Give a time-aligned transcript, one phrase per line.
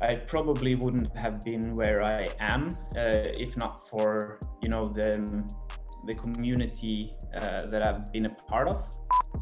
[0.00, 5.44] I probably wouldn't have been where I am uh, if not for you know the
[6.06, 8.88] the community uh, that I've been a part of.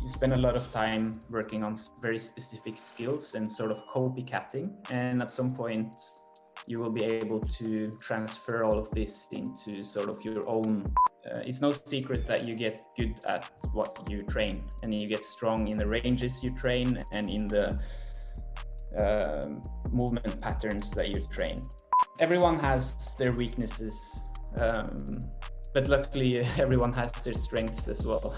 [0.01, 4.75] You spend a lot of time working on very specific skills and sort of copycatting,
[4.91, 5.95] and at some point
[6.67, 10.85] you will be able to transfer all of this into sort of your own.
[11.31, 15.25] Uh, it's no secret that you get good at what you train, and you get
[15.25, 17.79] strong in the ranges you train and in the
[18.99, 19.43] uh,
[19.93, 21.63] movement patterns that you train.
[22.21, 24.23] Everyone has their weaknesses,
[24.59, 24.99] um,
[25.75, 28.37] but luckily everyone has their strengths as well.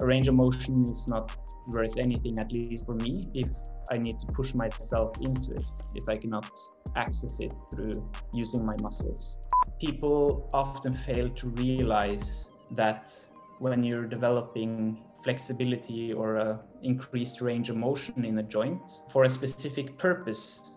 [0.00, 1.34] A range of motion is not
[1.72, 3.48] worth anything, at least for me, if
[3.90, 6.50] I need to push myself into it, if I cannot
[6.96, 9.38] access it through using my muscles.
[9.80, 13.14] People often fail to realize that
[13.58, 19.28] when you're developing flexibility or a increased range of motion in a joint for a
[19.28, 20.72] specific purpose,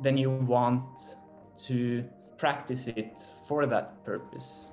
[0.00, 1.00] then you want
[1.66, 2.04] to
[2.36, 4.72] practice it for that purpose.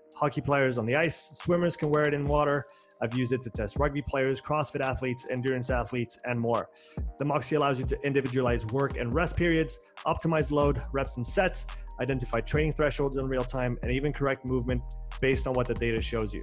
[0.15, 2.65] Hockey players on the ice, swimmers can wear it in water.
[3.01, 6.69] I've used it to test rugby players, CrossFit athletes, endurance athletes, and more.
[7.17, 11.65] The Moxy allows you to individualize work and rest periods, optimize load, reps, and sets,
[11.99, 14.81] identify training thresholds in real time, and even correct movement
[15.19, 16.41] based on what the data shows you.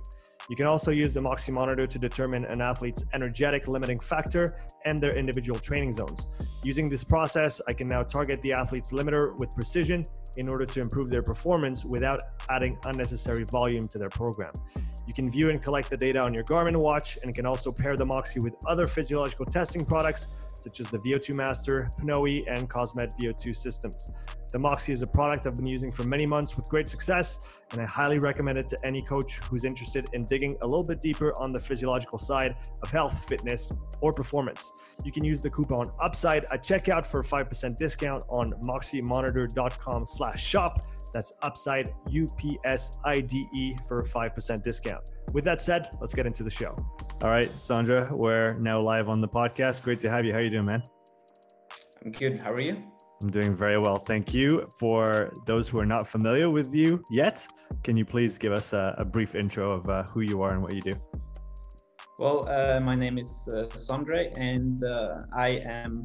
[0.49, 5.03] You can also use the Moxy monitor to determine an athlete's energetic limiting factor and
[5.03, 6.27] their individual training zones.
[6.65, 10.05] Using this process, I can now target the athlete's limiter with precision
[10.39, 14.53] in order to improve their performance without adding unnecessary volume to their program.
[15.07, 17.97] You can view and collect the data on your Garmin watch and can also pair
[17.97, 23.13] the Moxy with other physiological testing products such as the VO2 Master, Pnoe, and Cosmed
[23.20, 24.11] VO2 systems.
[24.51, 27.81] The Moxy is a product I've been using for many months with great success, and
[27.81, 31.39] I highly recommend it to any coach who's interested in digging a little bit deeper
[31.39, 34.73] on the physiological side of health, fitness, or performance.
[35.05, 40.45] You can use the coupon UPSIDE at checkout for a 5% discount on moxymonitor.com slash
[40.45, 40.81] shop.
[41.13, 45.11] That's UPSIDE, U-P-S-I-D-E for a 5% discount.
[45.33, 46.75] With that said, let's get into the show.
[47.23, 49.83] All right, Sondre, we're now live on the podcast.
[49.83, 50.33] Great to have you.
[50.33, 50.83] How are you doing, man?
[52.05, 52.39] I'm good.
[52.39, 52.77] How are you?
[53.20, 53.96] I'm doing very well.
[53.96, 54.68] Thank you.
[54.77, 57.46] For those who are not familiar with you yet,
[57.83, 60.62] can you please give us a, a brief intro of uh, who you are and
[60.62, 60.95] what you do?
[62.18, 66.05] Well, uh, my name is uh, Sondre, and uh, I am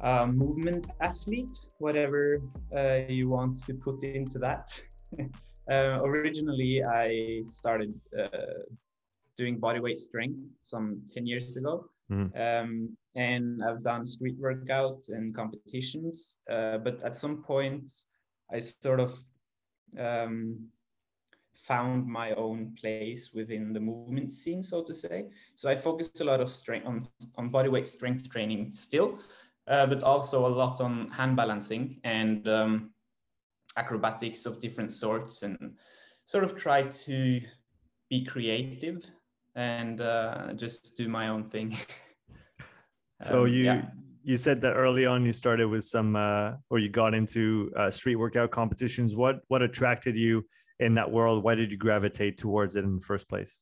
[0.00, 2.36] a movement athlete, whatever
[2.76, 4.80] uh, you want to put into that.
[5.66, 7.98] Uh, originally, I started
[9.38, 11.86] doing bodyweight strength some 10 years ago.
[12.12, 12.36] Mm-hmm.
[12.38, 16.38] Um, and I've done street workouts and competitions.
[16.50, 17.92] Uh, but at some point,
[18.52, 19.18] I sort of
[19.98, 20.68] um,
[21.54, 25.26] found my own place within the movement scene, so to say.
[25.54, 27.02] So I focused a lot of strength on
[27.36, 29.18] on bodyweight strength training still,
[29.68, 32.90] uh, but also a lot on hand balancing and um,
[33.76, 35.76] acrobatics of different sorts, and
[36.26, 37.40] sort of try to
[38.10, 39.04] be creative
[39.54, 41.76] and uh, just do my own thing.
[43.24, 43.82] So um, you yeah.
[44.22, 47.90] you said that early on you started with some uh, or you got into uh,
[47.90, 49.16] street workout competitions.
[49.16, 50.46] What what attracted you
[50.78, 51.42] in that world?
[51.42, 53.60] Why did you gravitate towards it in the first place?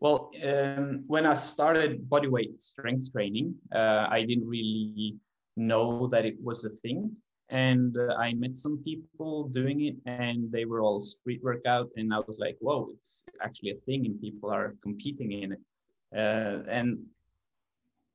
[0.00, 5.16] Well, um, when I started bodyweight strength training, uh, I didn't really
[5.56, 7.10] know that it was a thing.
[7.50, 11.88] And uh, I met some people doing it, and they were all street workout.
[11.96, 15.60] And I was like, whoa, it's actually a thing, and people are competing in it.
[16.14, 16.98] Uh, and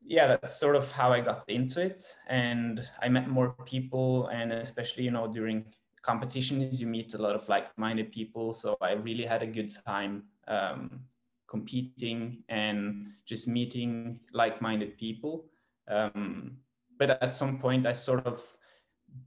[0.06, 2.03] yeah, that's sort of how I got into it.
[2.28, 5.66] And I met more people, and especially, you know, during
[6.02, 8.53] competitions, you meet a lot of like minded people.
[8.53, 11.02] So I really had a good time um,
[11.47, 15.46] competing and just meeting like minded people.
[15.88, 16.58] Um,
[16.99, 18.41] but at some point, I sort of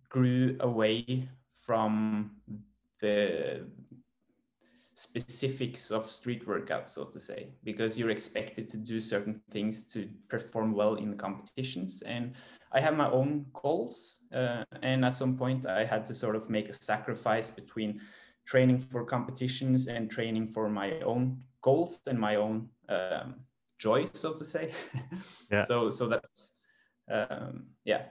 [0.08, 1.28] grew away
[1.64, 2.30] from
[3.00, 3.66] the
[4.96, 10.08] specifics of street workout, so to say, because you're expected to do certain things to
[10.28, 12.02] perform well in the competitions.
[12.02, 12.32] And
[12.72, 14.24] I have my own goals.
[14.34, 18.00] Uh, and at some point, I had to sort of make a sacrifice between
[18.46, 23.34] training for competitions and training for my own goals and my own um,
[23.78, 24.70] joy, so to say.
[25.50, 25.64] yeah.
[25.66, 26.54] So, so that's
[27.10, 28.02] um, yeah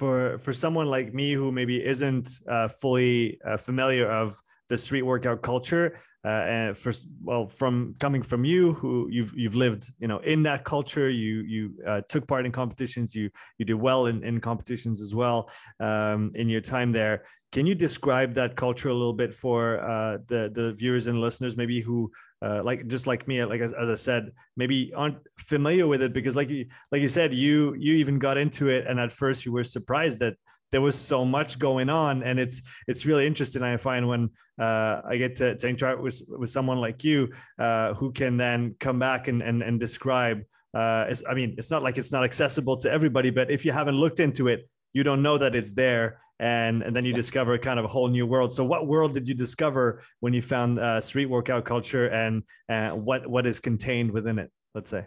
[0.00, 5.02] for for someone like me who maybe isn't uh, fully uh, familiar of the street
[5.02, 10.06] workout culture uh, and for well from coming from you who you've you've lived you
[10.06, 14.06] know in that culture you you uh, took part in competitions you you did well
[14.06, 15.50] in, in competitions as well
[15.80, 17.24] um, in your time there.
[17.52, 21.56] Can you describe that culture a little bit for uh, the the viewers and listeners
[21.56, 22.10] maybe who
[22.42, 26.12] uh, like just like me like as, as, i said maybe aren't familiar with it?
[26.12, 29.44] Because like you like you said you you even got into it and at first
[29.44, 30.36] you were surprised that
[30.72, 34.28] there was so much going on and it's it's really interesting i find when
[34.58, 37.28] uh, i get to, to interact with with someone like you
[37.58, 40.42] uh, who can then come back and and, and describe
[40.74, 43.96] uh, i mean it's not like it's not accessible to everybody but if you haven't
[43.96, 47.78] looked into it you don't know that it's there and, and then you discover kind
[47.78, 48.50] of a whole new world.
[48.50, 52.90] So what world did you discover when you found uh, street workout culture and uh,
[52.90, 55.06] what what is contained within it let's say?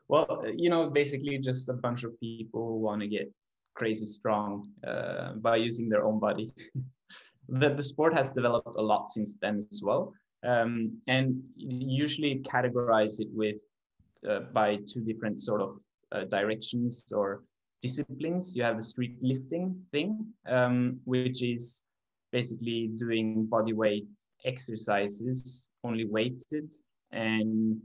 [0.10, 3.32] Well you know basically just a bunch of people who want to get
[3.76, 6.52] crazy strong uh, by using their own body
[7.50, 13.20] the, the sport has developed a lot since then as well um, and usually categorize
[13.20, 13.56] it with
[14.30, 15.80] uh, by two different sort of
[16.12, 17.44] uh, directions or
[17.82, 18.56] disciplines.
[18.56, 21.84] You have the street lifting thing, um, which is
[22.32, 24.08] basically doing body weight
[24.46, 26.74] exercises, only weighted,
[27.12, 27.80] and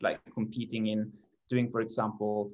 [0.00, 1.12] like competing in
[1.48, 2.50] doing, for example,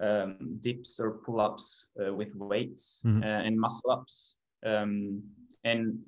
[0.00, 3.22] um, dips or pull-ups uh, with weights mm-hmm.
[3.22, 5.22] uh, and muscle-ups, um,
[5.64, 5.98] and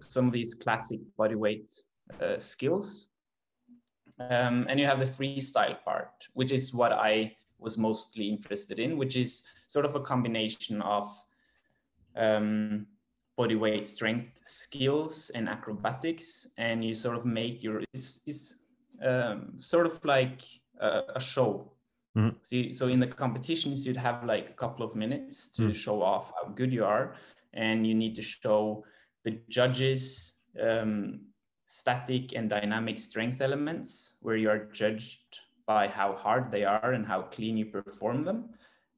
[0.00, 1.74] some of these classic body weight
[2.20, 3.08] uh, skills.
[4.18, 8.96] Um, and you have the freestyle part, which is what I was mostly interested in,
[8.96, 11.08] which is sort of a combination of
[12.14, 12.86] um,
[13.36, 18.60] body weight strength skills and acrobatics, and you sort of make your it's, it's
[19.02, 20.42] um, sort of like
[20.80, 21.71] a, a show.
[22.16, 22.36] Mm-hmm.
[22.42, 25.72] So, you, so in the competitions, you'd have like a couple of minutes to mm-hmm.
[25.72, 27.14] show off how good you are,
[27.54, 28.84] and you need to show
[29.24, 31.20] the judges um,
[31.66, 37.06] static and dynamic strength elements, where you are judged by how hard they are and
[37.06, 38.50] how clean you perform them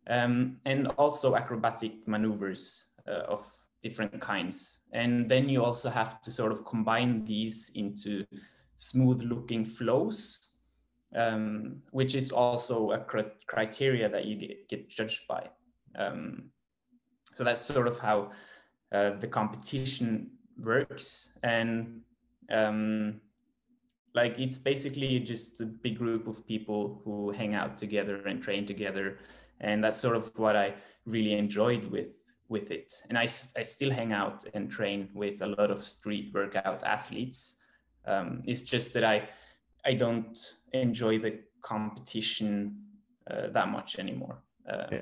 [0.08, 3.50] um, and also acrobatic maneuvers uh, of
[3.82, 4.80] different kinds.
[4.92, 8.24] And then you also have to sort of combine these into
[8.76, 10.53] smooth looking flows,
[11.14, 15.48] um, which is also a cr criteria that you get, get judged by.
[15.96, 16.50] Um,
[17.32, 18.30] so that's sort of how
[18.92, 21.38] uh, the competition works.
[21.42, 22.00] And
[22.50, 23.20] um,
[24.14, 28.64] like it's basically just a big group of people who hang out together and train
[28.64, 29.18] together
[29.60, 30.74] and that's sort of what i
[31.04, 32.14] really enjoyed with
[32.48, 36.32] with it and i, I still hang out and train with a lot of street
[36.32, 37.56] workout athletes
[38.06, 39.28] um, it's just that i
[39.86, 42.76] i don't enjoy the competition
[43.30, 45.00] uh, that much anymore uh, yeah.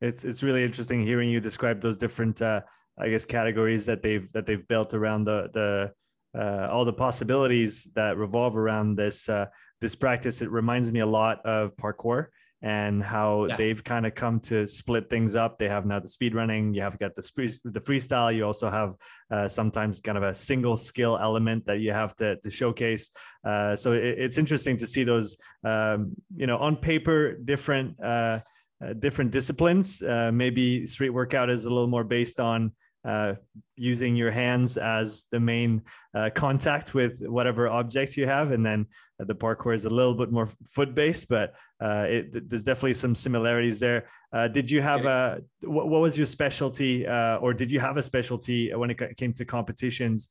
[0.00, 2.60] it's it's really interesting hearing you describe those different uh,
[2.98, 5.92] i guess categories that they've that they've built around the the
[6.38, 9.46] uh, all the possibilities that revolve around this uh,
[9.80, 10.42] this practice.
[10.42, 12.26] It reminds me a lot of parkour
[12.62, 13.56] and how yeah.
[13.56, 15.58] they've kind of come to split things up.
[15.58, 17.22] They have now the speed running, you have got the
[17.64, 18.94] the freestyle, you also have
[19.30, 23.10] uh, sometimes kind of a single skill element that you have to, to showcase.
[23.44, 28.40] Uh, so it, it's interesting to see those, um, you know, on paper, different, uh,
[28.84, 30.02] uh different disciplines.
[30.02, 32.72] Uh, maybe street workout is a little more based on
[33.04, 33.34] uh,
[33.76, 35.82] using your hands as the main
[36.14, 38.52] uh, contact with whatever object you have.
[38.52, 38.86] And then
[39.18, 42.94] uh, the parkour is a little bit more foot based, but uh, it, there's definitely
[42.94, 44.08] some similarities there.
[44.32, 48.02] Uh, did you have a, what, what was your specialty or did you have a
[48.02, 50.28] specialty when it came to competitions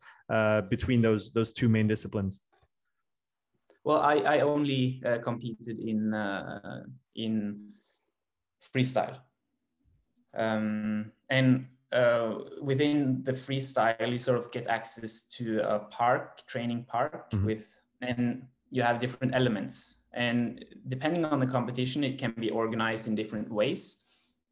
[0.69, 2.41] between those, those two main disciplines?
[3.83, 6.13] Well, I, I only competed in,
[7.15, 7.69] in
[8.73, 9.17] freestyle.
[10.38, 16.86] Um, and uh, within the freestyle, you sort of get access to a park, training
[16.88, 17.46] park mm-hmm.
[17.46, 20.03] with, and you have different elements.
[20.13, 24.03] And depending on the competition, it can be organized in different ways.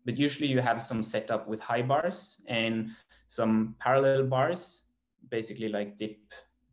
[0.06, 2.92] But usually you have some setup with high bars and
[3.28, 4.84] some parallel bars,
[5.30, 6.18] basically like dip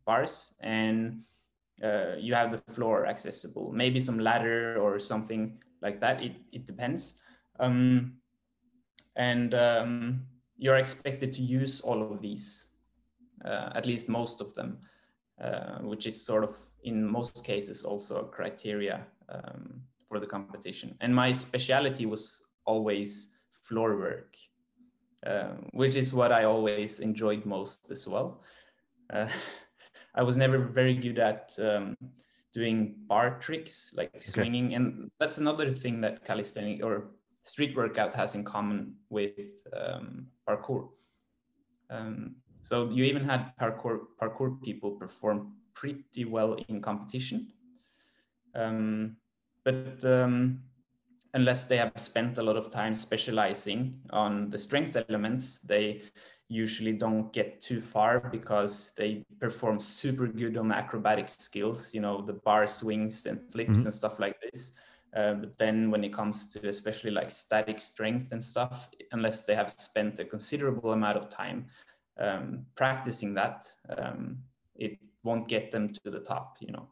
[0.05, 0.53] bars.
[0.61, 1.21] And
[1.83, 6.25] uh, you have the floor accessible, maybe some ladder or something like that.
[6.25, 7.19] It, it depends.
[7.59, 8.13] Um,
[9.15, 10.25] and um,
[10.57, 12.75] you're expected to use all of these,
[13.43, 14.77] uh, at least most of them,
[15.41, 20.95] uh, which is sort of in most cases also a criteria um, for the competition.
[21.01, 24.35] And my specialty was always floor work,
[25.25, 28.41] uh, which is what I always enjoyed most as well.
[29.11, 29.27] Uh,
[30.15, 31.97] I was never very good at um,
[32.53, 34.23] doing bar tricks like okay.
[34.23, 37.07] swinging and that's another thing that calisthenic or
[37.41, 40.89] street workout has in common with um, parkour
[41.89, 47.47] um, so you even had parkour parkour people perform pretty well in competition
[48.55, 49.17] um,
[49.63, 50.61] but um,
[51.33, 56.01] unless they have spent a lot of time specializing on the strength elements they
[56.47, 62.21] usually don't get too far because they perform super good on acrobatic skills, you know,
[62.21, 63.87] the bar swings and flips mm-hmm.
[63.87, 64.73] and stuff like this.
[65.15, 69.55] Uh, but then when it comes to especially like static strength and stuff, unless they
[69.55, 71.65] have spent a considerable amount of time
[72.19, 73.65] um, practicing that,
[73.97, 74.37] um,
[74.75, 76.87] it won't get them to the top, you know.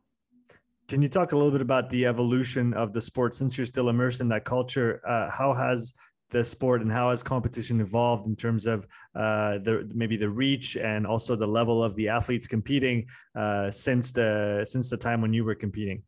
[0.87, 3.89] Can you talk a little bit about the evolution of the sport since you're still
[3.89, 5.01] immersed in that culture?
[5.07, 5.93] Uh, how has
[6.29, 10.75] the sport and how has competition evolved in terms of uh, the maybe the reach
[10.77, 15.33] and also the level of the athletes competing uh, since the since the time when
[15.33, 16.01] you were competing?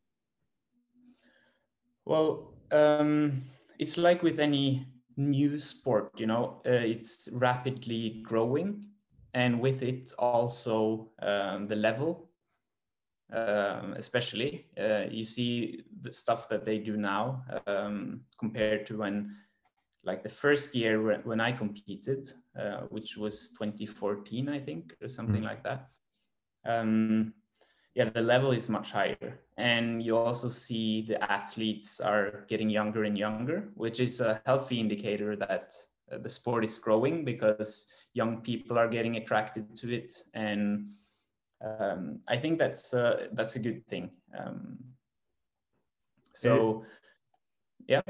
[2.05, 3.41] Well, um,
[3.79, 8.85] it's like with any new sport, you know, uh, it's rapidly growing,
[9.33, 12.29] and with it also um, the level.
[13.33, 19.35] Um, especially, uh, you see the stuff that they do now um, compared to when
[20.03, 25.41] like the first year when I competed, uh, which was 2014, I think, or something
[25.41, 25.45] mm.
[25.45, 25.89] like that.
[27.95, 33.05] Yeah, the level is much higher, and you also see the athletes are getting younger
[33.05, 35.71] and younger, which is a healthy indicator that
[36.11, 40.93] uh, the sport is growing because young people are getting attracted to it, and
[41.63, 44.11] um, I think that's uh, that's a good thing.
[44.37, 44.77] Um,
[46.33, 46.83] so,
[47.87, 48.01] yeah.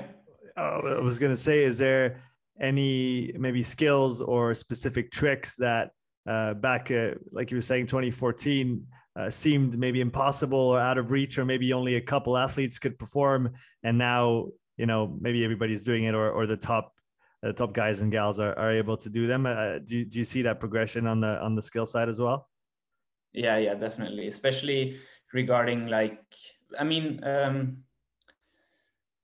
[0.57, 2.23] Uh, I was going to say, is there
[2.59, 5.91] any maybe skills or specific tricks that
[6.25, 8.85] uh, back, uh, like you were saying, 2014
[9.15, 12.97] uh, seemed maybe impossible or out of reach, or maybe only a couple athletes could
[12.99, 13.53] perform,
[13.83, 16.93] and now you know maybe everybody's doing it, or or the top
[17.41, 19.45] the top guys and gals are, are able to do them.
[19.45, 22.19] Uh, do you, do you see that progression on the on the skill side as
[22.19, 22.49] well?
[23.33, 24.97] Yeah, yeah, definitely, especially
[25.33, 26.23] regarding like
[26.79, 27.19] I mean.
[27.23, 27.77] Um,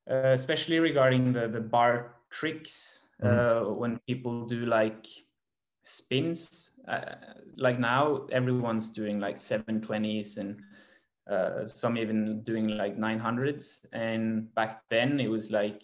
[0.10, 3.68] uh, especially regarding the, the bar tricks mm-hmm.
[3.68, 5.08] uh, when people do like
[5.84, 7.16] spins uh,
[7.58, 10.60] like now everyone's doing like 720s and
[11.30, 15.84] uh, some even doing like 900s and back then it was like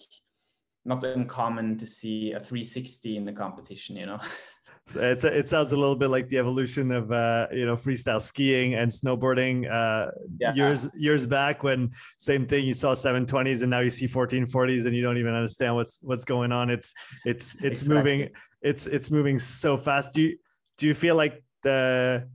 [0.85, 4.19] not uncommon to see a 360 in the competition you know
[4.95, 8.75] it's it sounds a little bit like the evolution of uh, you know freestyle skiing
[8.75, 10.53] and snowboarding uh, yeah.
[10.53, 14.95] years years back when same thing you saw 720s and now you see 1440s and
[14.95, 16.69] you don't even understand what's what's going on.
[16.69, 16.93] It's
[17.25, 17.95] it's it's exactly.
[17.95, 18.29] moving
[18.61, 20.13] it's it's moving so fast.
[20.13, 20.37] Do you
[20.77, 22.27] do you feel like the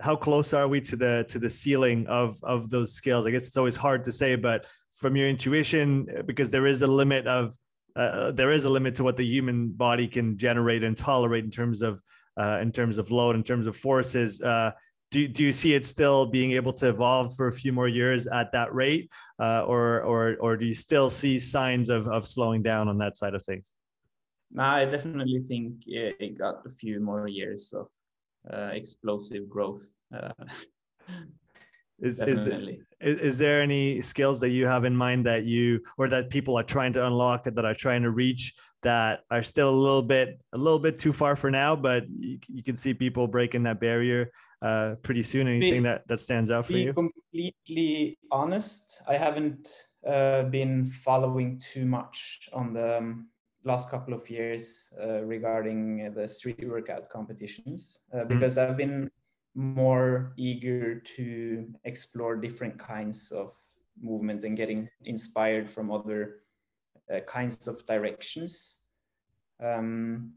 [0.00, 3.26] how close are we to the to the ceiling of of those skills?
[3.26, 6.86] I guess it's always hard to say, but from your intuition, because there is a
[6.86, 7.56] limit of
[7.96, 11.50] uh, there is a limit to what the human body can generate and tolerate in
[11.50, 12.00] terms of
[12.38, 14.40] uh, in terms of load, in terms of forces.
[14.40, 14.70] Uh,
[15.10, 18.26] do, do you see it still being able to evolve for a few more years
[18.26, 22.62] at that rate, uh, or or or do you still see signs of of slowing
[22.62, 23.72] down on that side of things?
[24.56, 27.88] I definitely think it got a few more years of
[28.52, 29.90] uh, explosive growth.
[32.00, 32.46] Is, is,
[33.00, 36.56] is, is there any skills that you have in mind that you or that people
[36.56, 40.40] are trying to unlock that are trying to reach that are still a little bit
[40.52, 43.80] a little bit too far for now but you, you can see people breaking that
[43.80, 44.30] barrier
[44.62, 49.16] uh, pretty soon anything be, that that stands out for be you completely honest i
[49.16, 49.68] haven't
[50.06, 53.28] uh, been following too much on the um,
[53.64, 58.28] last couple of years uh, regarding the street workout competitions uh, mm-hmm.
[58.28, 58.70] because mm-hmm.
[58.70, 59.10] i've been
[59.58, 63.52] more eager to explore different kinds of
[64.00, 66.42] movement and getting inspired from other
[67.12, 68.76] uh, kinds of directions.
[69.60, 70.30] Um,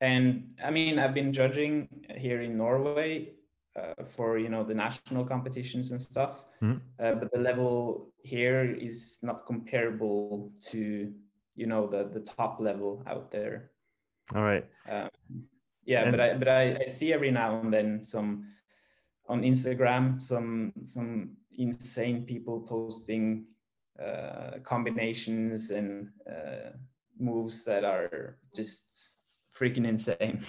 [0.00, 3.34] and I mean, I've been judging here in Norway
[3.78, 6.78] uh, for you know the national competitions and stuff, mm-hmm.
[6.98, 11.12] uh, but the level here is not comparable to
[11.54, 13.70] you know the the top level out there.
[14.34, 14.66] All right.
[14.88, 15.08] Um,
[15.84, 18.46] yeah and, but i but I, I see every now and then some
[19.28, 23.46] on instagram some some insane people posting
[24.00, 26.70] uh, combinations and uh,
[27.18, 29.10] moves that are just
[29.54, 30.42] freaking insane.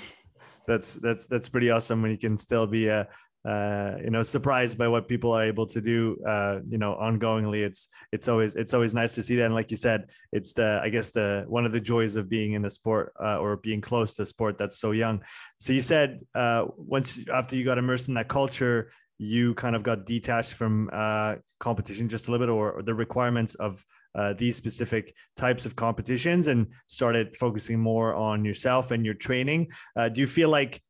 [0.68, 3.08] That's that's that's pretty awesome when you can still be a
[3.44, 7.64] uh, you know surprised by what people are able to do uh, you know ongoingly.
[7.64, 9.46] It's it's always it's always nice to see that.
[9.46, 12.54] And like you said it's the i guess the one of the joys of being
[12.54, 15.22] in a sport uh, or being close to a sport that's so young.
[15.60, 19.84] So you said uh, once after you got immersed in that culture you kind of
[19.84, 24.34] got detached from uh, competition just a little bit, or, or the requirements of uh,
[24.34, 29.68] these specific types of competitions, and started focusing more on yourself and your training.
[29.96, 30.82] Do you feel like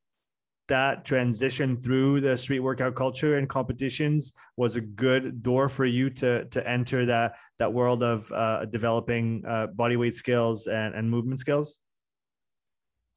[0.68, 6.10] that transition through the street workout culture and competitions was a good door for you
[6.10, 11.10] to to enter that that world of uh, developing uh, body weight skills and, and
[11.10, 11.82] movement skills?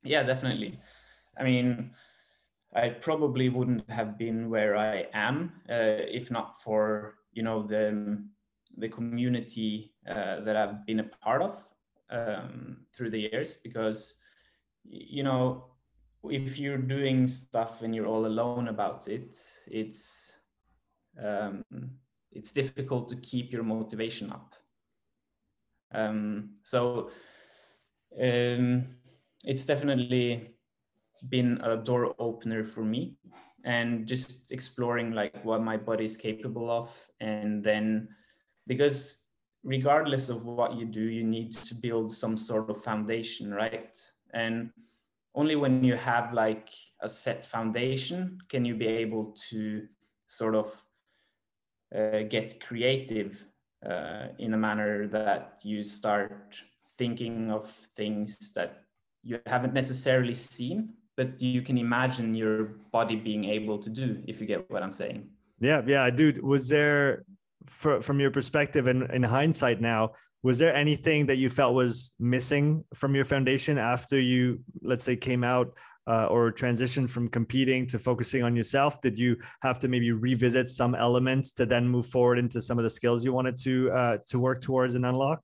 [0.03, 0.79] Yeah, definitely.
[1.39, 1.93] I mean,
[2.75, 8.19] I probably wouldn't have been where I am uh, if not for you know the
[8.77, 11.65] the community uh, that I've been a part of
[12.11, 14.19] um, through the years because
[14.85, 15.74] you know
[16.31, 20.39] if you're doing stuff and you're all alone about it it's
[21.23, 21.65] um,
[22.35, 24.55] it's difficult to keep your motivation up.
[25.93, 27.11] Um, so
[28.21, 28.87] um,
[29.45, 30.51] it's definitely
[31.29, 33.15] been a door opener for me
[33.65, 36.91] and just exploring like what my body is capable of.
[37.21, 38.09] And then
[38.67, 39.23] because
[39.63, 43.97] regardless of what you do you need to build some sort of foundation right?
[44.35, 44.71] And
[45.35, 49.87] only when you have like a set foundation can you be able to
[50.27, 50.85] sort of
[51.95, 53.45] uh, get creative
[53.89, 56.63] uh, in a manner that you start
[56.97, 58.85] thinking of things that
[59.23, 64.41] you haven't necessarily seen but you can imagine your body being able to do if
[64.41, 65.29] you get what i'm saying.
[65.61, 67.25] Yeah yeah dude was there
[67.67, 70.13] for, from your perspective and in hindsight now
[70.45, 75.17] was there anything that you felt was missing from your foundation after you let's say
[75.17, 75.75] came out
[76.07, 79.01] uh, or transitioned from competing to focusing on yourself?
[79.01, 82.85] Did you have to maybe revisit some elements to then move forward into some of
[82.85, 85.41] the skills you wanted to uh, to work towards and unlock?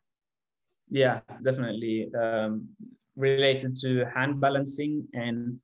[0.91, 2.11] Yeah definitely.
[2.15, 2.69] Um,
[3.17, 5.59] related to hand balancing and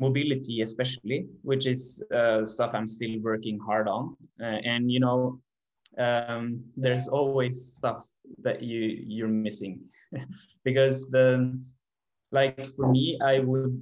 [0.00, 4.16] mobility especially which is uh, stuff i'm still working hard on.
[4.40, 5.38] Uh, and you know
[5.96, 8.04] um, there's always stuff
[8.42, 9.80] that you you're missing
[10.64, 11.58] because the
[12.30, 13.80] like for me i would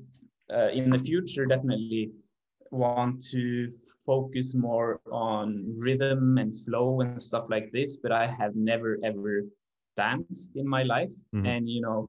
[0.54, 2.12] uh, in the future definitely
[2.70, 3.72] want to
[4.04, 9.42] focus more on rhythm and flow and stuff like this but i have never ever
[9.96, 11.46] danced in my life mm-hmm.
[11.46, 12.08] and you know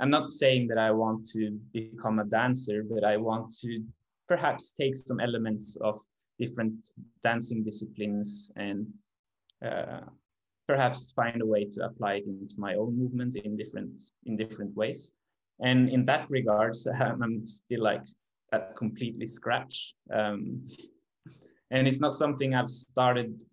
[0.00, 3.82] I'm not saying that I want to become a dancer, but I want to
[4.28, 6.00] perhaps take some elements of
[6.38, 8.86] different dancing disciplines and
[9.64, 10.00] uh,
[10.66, 14.76] perhaps find a way to apply it into my own movement in different in different
[14.76, 15.12] ways.
[15.60, 18.04] And in that regards, I'm still like
[18.52, 19.94] at completely scratch.
[20.12, 20.66] Um,
[21.70, 23.44] and it's not something I've started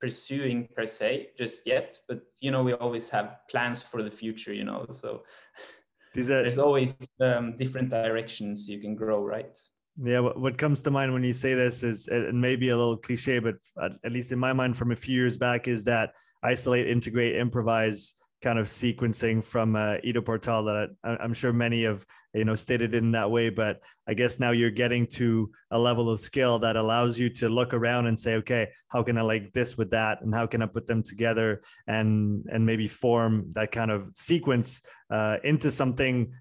[0.00, 4.52] pursuing per se just yet but you know we always have plans for the future
[4.52, 5.22] you know so
[6.14, 9.58] there's always um, different directions you can grow right
[10.02, 13.38] yeah what, comes to mind when you say this is and maybe a little cliche
[13.38, 17.36] but at least in my mind from a few years back is that isolate integrate
[17.36, 22.44] improvise kind of sequencing from uh, Ido Portal that I, am sure many have you
[22.44, 23.50] know stated in that way.
[23.50, 27.48] But I guess now you're getting to a level of skill that allows you to
[27.48, 30.62] look around and say, okay, how can I like this with that, and how can
[30.62, 36.32] I put them together and and maybe form that kind of sequence uh, into something.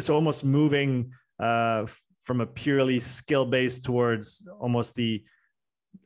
[0.00, 1.86] So almost moving uh,
[2.28, 5.24] from a purely skill based towards almost the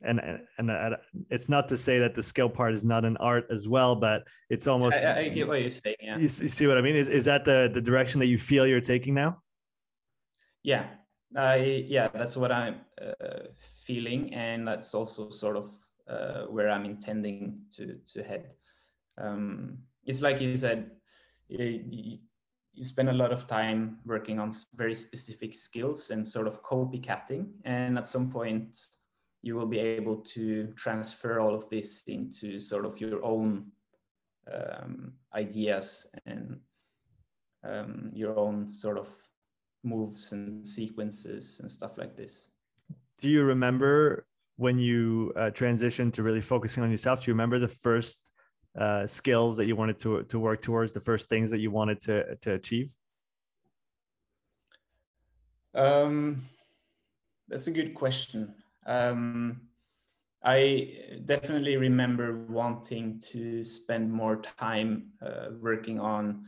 [0.05, 0.21] and
[0.59, 0.97] and uh,
[1.31, 4.23] it's not to say that the skill part is not an art as well, but
[4.49, 5.05] it's almost.
[5.05, 5.97] I, I get what you're saying.
[6.01, 6.17] Yeah.
[6.17, 6.95] You, you, see what I mean?
[6.97, 9.43] Is is that the the direction that you feel you're taking now?
[10.63, 10.87] Yeah,
[11.37, 11.57] I
[11.89, 13.51] yeah, that's what I'm uh,
[13.85, 15.67] feeling, and that's also sort of
[16.09, 18.45] uh, where I'm intending to to head.
[19.19, 20.93] Um, it's like you said,
[21.49, 22.19] you,
[22.75, 27.47] you spend a lot of time working on very specific skills and sort of copycatting,
[27.65, 28.79] and at some point
[29.43, 33.67] you will be able to transfer all of this into sort of your own
[34.53, 36.61] um, ideas and
[37.65, 39.09] um, your own sort of
[39.85, 42.51] moves and sequences and stuff like this.
[43.19, 47.25] Do you remember when you uh, transitioned to really focusing on yourself?
[47.25, 48.32] Do you remember the first
[48.77, 50.93] uh, skills that you wanted to to work towards?
[50.93, 52.95] The first things that you wanted to to achieve?
[55.75, 56.43] Um,
[57.49, 58.55] that's a good question.
[58.87, 59.63] Um,
[60.45, 66.47] I definitely remember wanting to spend more time uh, working on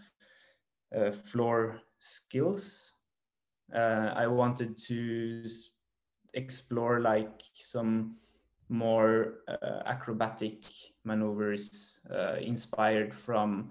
[0.94, 2.94] uh, floor skills.
[3.74, 5.46] Uh, I wanted to
[6.34, 8.16] explore like some
[8.74, 10.64] more uh, acrobatic
[11.04, 13.70] maneuvers uh, inspired from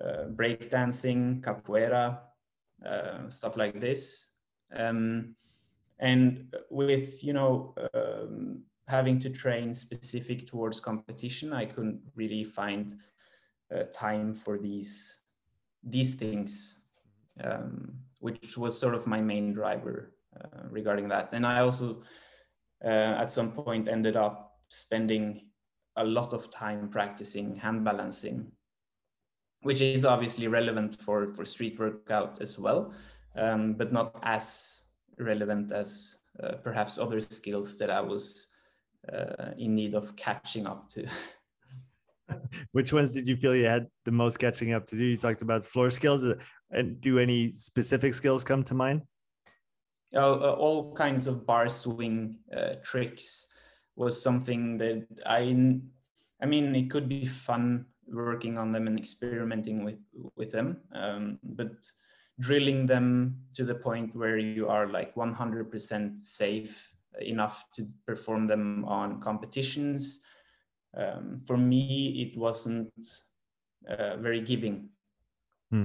[0.00, 2.18] uh, breakdancing, capoeira,
[3.28, 4.30] stuff like this.
[4.74, 5.34] Um,
[5.98, 12.94] and with you know um, having to train specific towards competition, I couldn't really find
[13.74, 15.22] uh, time for these
[15.82, 16.84] these things,
[17.42, 21.30] um, which was sort of my main driver uh, regarding that.
[21.32, 22.02] And I also
[22.84, 25.48] uh, at some point ended up spending
[25.96, 28.50] a lot of time practicing hand balancing,
[29.62, 32.92] which is obviously relevant for for street workout as well,
[33.36, 34.82] um, but not as
[35.18, 38.48] relevant as uh, perhaps other skills that I was
[39.12, 41.06] uh, in need of catching up to.
[42.72, 45.04] Which ones did you feel you had the most catching up to do?
[45.04, 46.34] You talked about floor skills, uh,
[46.70, 49.02] and do any specific skills come to mind?
[50.14, 53.48] Oh, uh, all kinds of bar swing uh, tricks
[53.96, 55.80] was something that I,
[56.40, 59.98] I mean, it could be fun working on them and experimenting with
[60.36, 61.72] with them, um, but
[62.38, 68.84] drilling them to the point where you are like 100% safe enough to perform them
[68.84, 70.20] on competitions.
[70.96, 72.92] Um, for me, it wasn't
[73.88, 74.88] uh, very giving
[75.70, 75.84] hmm.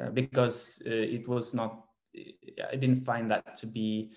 [0.00, 1.83] uh, because uh, it was not,
[2.72, 4.12] I didn't find that to be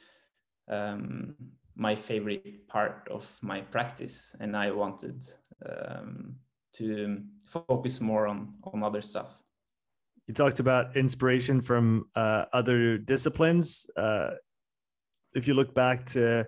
[0.70, 1.36] um,
[1.76, 4.36] my favorite part of my practice.
[4.40, 5.24] And I wanted
[5.68, 6.36] um,
[6.74, 9.38] to focus more on, on other stuff.
[10.28, 13.86] You talked about inspiration from uh, other disciplines.
[13.96, 14.32] Uh,
[15.34, 16.46] if you look back to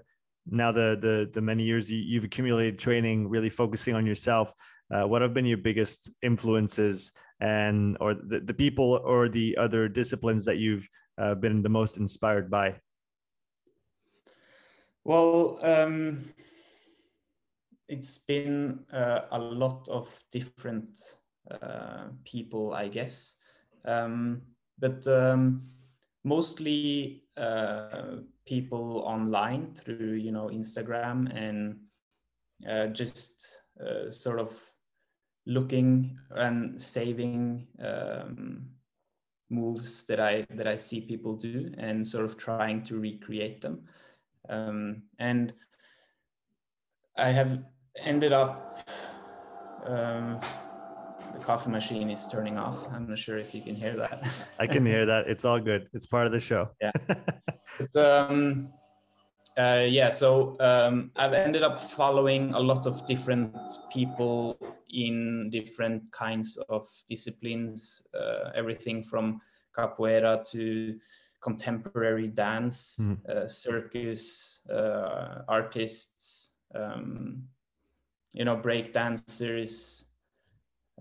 [0.51, 4.53] now the the the many years you, have accumulated training, really focusing on yourself,
[4.91, 9.87] uh, what have been your biggest influences and or the, the people or the other
[9.87, 12.75] disciplines that you've uh, been the most inspired by?
[15.03, 16.25] Well, um,
[17.87, 20.97] it's been uh, a lot of different
[21.49, 23.37] uh, people, I guess,
[23.85, 24.41] um,
[24.77, 25.69] but um,
[26.23, 31.79] mostly uh, people online through you know Instagram and
[32.67, 33.61] uh, just
[34.09, 34.68] sort of
[35.45, 38.69] looking and saving um,
[39.49, 43.83] moves that I that I see people do and sort of trying to recreate them.
[44.47, 45.53] Um, and
[47.17, 47.63] I have
[47.97, 48.89] ended up
[49.85, 50.39] um,
[51.33, 52.87] the coffee machine is turning off.
[52.93, 54.23] I'm not sure if you can hear that.
[54.59, 55.27] I can hear that.
[55.31, 55.87] It's all good.
[55.93, 56.69] It's part of the show.
[56.81, 56.91] Yeah.
[57.93, 58.71] but, um,
[59.57, 63.55] uh, yeah, so um, I've ended up following a lot of different
[63.91, 64.57] people
[64.91, 69.41] in different kinds of disciplines, uh, everything from
[69.75, 70.97] capoeira to
[71.41, 73.17] contemporary dance, mm.
[73.29, 77.43] uh, circus, uh, artists, um,
[78.33, 80.09] you know, break dancers,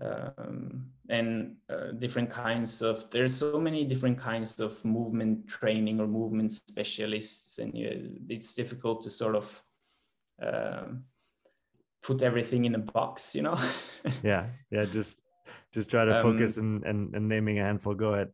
[0.01, 6.07] um, and uh, different kinds of there's so many different kinds of movement training or
[6.07, 9.63] movement specialists and you, it's difficult to sort of
[10.41, 11.03] um,
[12.01, 13.57] put everything in a box you know?
[14.23, 15.21] Yeah yeah just
[15.73, 17.95] just try to um, focus and, and and naming a handful.
[17.95, 18.29] Go ahead.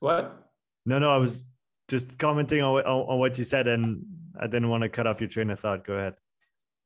[0.00, 0.50] What?
[0.86, 1.44] No no i was
[1.88, 4.04] just commenting on, on, on what you said and
[4.40, 5.84] i didn't want to cut off your train of thought.
[5.84, 6.14] Go ahead.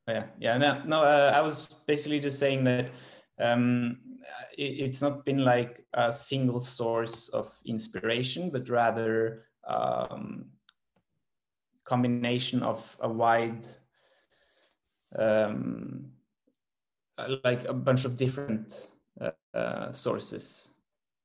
[0.06, 0.24] Yeah.
[0.38, 2.90] Yeah no no uh, i was basically just saying that
[3.40, 3.98] um,
[4.56, 10.46] it, it's not been like a single source of inspiration, but rather um,
[11.84, 13.66] combination of a wide,
[15.16, 16.06] um,
[17.44, 18.90] like a bunch of different
[19.54, 20.74] uh, sources.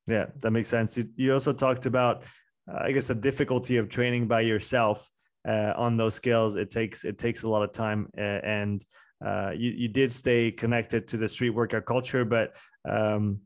[0.07, 0.97] Yeah, that makes sense.
[0.97, 2.23] You, you also talked about,
[2.67, 5.09] I guess, the difficulty of training by yourself
[5.47, 6.55] uh, on those skills.
[6.55, 8.83] It takes it takes a lot of time, uh, and
[9.23, 12.55] uh, you, you did stay connected to the street workout culture, but
[12.89, 13.39] um,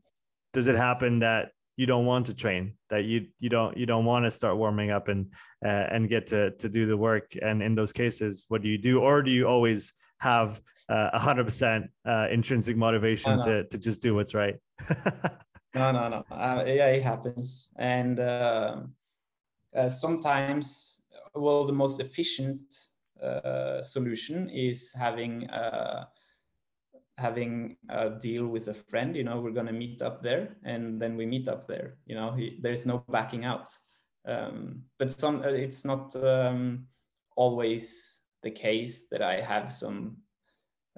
[0.52, 4.04] does it happen that you don't want to train that you you don't you don't
[4.04, 5.32] want to start warming up and
[5.64, 8.76] uh, and get to to do the work and in those cases what do you
[8.76, 13.64] do or do you always have uh, a uh, hundred percent uh, intrinsic motivation to
[13.64, 14.56] to just do what's right.
[15.74, 16.24] No no no.
[16.30, 17.72] Uh, yeah it happens.
[17.76, 18.76] And uh,
[19.88, 21.02] sometimes
[21.34, 22.60] well the most efficient
[23.22, 26.06] uh, solution is having uh,
[27.18, 29.14] having a deal with a friend.
[29.14, 31.96] You know we're going to meet up there and then we meet up there.
[32.06, 33.68] You know he, there's no backing out.
[34.26, 36.86] Um, but some it's not um,
[37.36, 40.16] always the case that i have some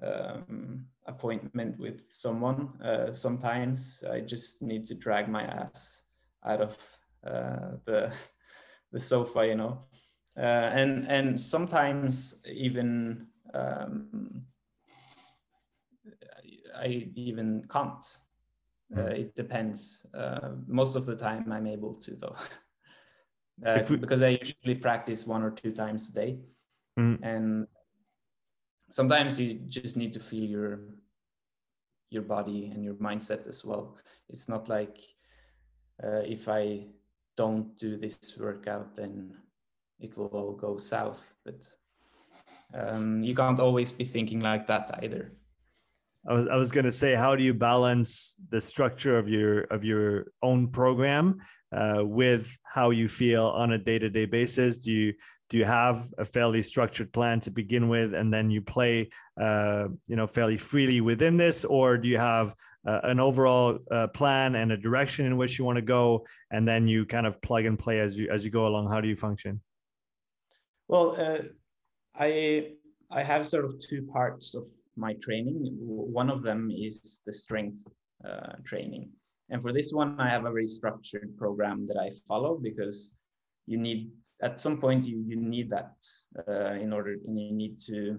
[0.02, 6.02] um, appointment with someone uh, sometimes i just need to drag my ass
[6.46, 6.78] out of
[7.26, 8.12] uh, the
[8.92, 9.78] the sofa you know
[10.36, 14.44] uh, and and sometimes even um,
[16.80, 18.04] I even can't.
[18.96, 19.08] Uh, hmm.
[19.08, 20.06] it depends.
[20.14, 22.36] Uh, most of the time, I'm able to though.
[23.66, 26.38] uh, because I usually practice one or two times a day,
[27.00, 27.18] mm.
[27.22, 27.66] and
[28.90, 30.80] sometimes you just need to feel your
[32.10, 33.96] your body and your mindset as well.
[34.28, 34.98] It's not like
[36.02, 36.86] uh, if I
[37.36, 39.32] don't do this workout, then
[40.00, 41.34] it will all go south.
[41.44, 41.68] But
[42.74, 45.32] um, you can't always be thinking like that either.
[46.28, 49.62] I was I was going to say, how do you balance the structure of your
[49.70, 51.40] of your own program
[51.72, 54.78] uh, with how you feel on a day to day basis?
[54.78, 55.14] Do you
[55.50, 59.88] do you have a fairly structured plan to begin with, and then you play, uh,
[60.06, 62.54] you know, fairly freely within this, or do you have
[62.86, 66.66] uh, an overall uh, plan and a direction in which you want to go, and
[66.66, 68.88] then you kind of plug and play as you as you go along?
[68.88, 69.60] How do you function?
[70.86, 71.42] Well, uh,
[72.16, 72.74] I
[73.10, 74.64] I have sort of two parts of
[74.96, 75.76] my training.
[75.80, 77.76] One of them is the strength
[78.24, 79.10] uh, training.
[79.50, 83.16] And for this one, I have a very structured program that I follow because
[83.70, 84.10] you need,
[84.42, 85.94] at some point, you, you need that
[86.48, 88.18] uh, in order, and you need to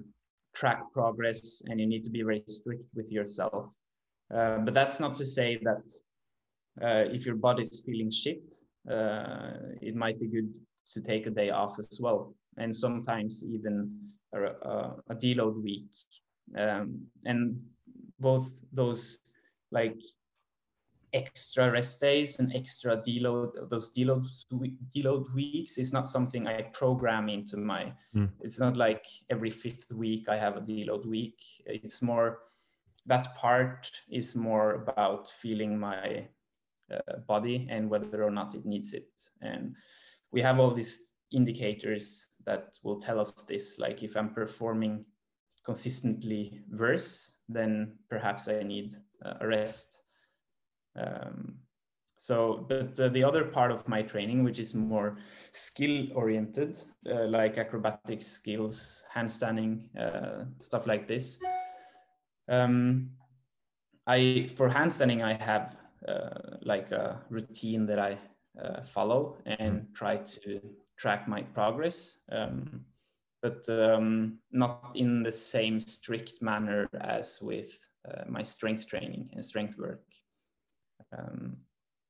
[0.53, 3.65] track progress and you need to be very strict with yourself.
[4.33, 5.85] Uh, but that's not to say that
[6.81, 8.55] uh, if your body's feeling shit,
[8.89, 10.49] uh, it might be good
[10.93, 12.33] to take a day off as well.
[12.57, 13.75] And sometimes even
[14.33, 15.91] a, a, a deload week
[16.57, 17.59] um, and
[18.19, 19.19] both those
[19.71, 19.99] like
[21.13, 24.26] extra rest days and extra deload those deload
[24.95, 28.30] deload weeks is not something i program into my mm.
[28.39, 32.39] it's not like every fifth week i have a deload week it's more
[33.06, 36.26] that part is more about feeling my
[36.93, 39.76] uh, body and whether or not it needs it and
[40.32, 45.06] we have all these indicators that will tell us this like if i'm performing
[45.63, 50.00] consistently worse, then perhaps I need uh, a rest.
[50.95, 51.56] Um,
[52.17, 55.17] so, but uh, the other part of my training, which is more
[55.54, 61.39] skill oriented, uh, like acrobatic skills, handstanding, uh, stuff like this.
[62.47, 63.10] Um,
[64.06, 65.77] I for handstanding, I have
[66.08, 68.17] uh, like a routine that I
[68.62, 70.62] uh, follow and try to
[70.97, 72.19] track my progress.
[72.32, 72.86] Um,
[73.41, 79.43] but um, not in the same strict manner as with uh, my strength training and
[79.43, 80.04] strength work.
[81.17, 81.58] Um,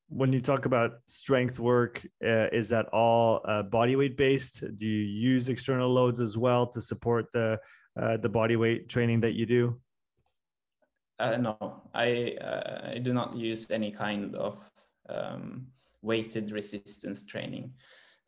[0.09, 4.63] when you talk about strength work, uh, is that all uh, body weight based?
[4.75, 7.59] Do you use external loads as well to support the
[7.99, 9.79] uh, the body weight training that you do?
[11.19, 14.69] Uh, no, I uh, I do not use any kind of
[15.09, 15.67] um,
[16.01, 17.73] weighted resistance training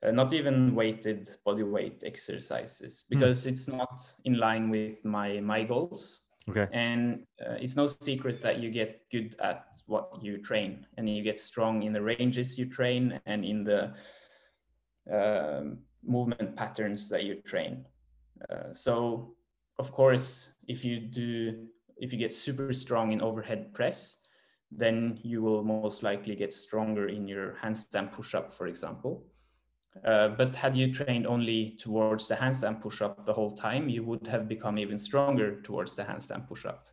[0.04, 3.18] uh, not even weighted body weight exercises hmm.
[3.18, 3.52] because mm.
[3.52, 6.68] it's not in line with my my goals okay.
[6.74, 11.24] And uh, it's no secret that you get good at what you train and you
[11.24, 13.94] get strong in the ranges you train and in the
[15.12, 15.64] uh,
[16.04, 17.86] movement patterns that you train.
[18.50, 19.36] Uh, so
[19.80, 24.18] of course if you do if you get super strong in overhead press
[24.72, 29.26] then you will most likely get stronger in your handstand push-up for example
[30.06, 34.28] uh, but had you trained only towards the handstand push-up the whole time, you would
[34.28, 36.88] have become even stronger towards the handstand push-up,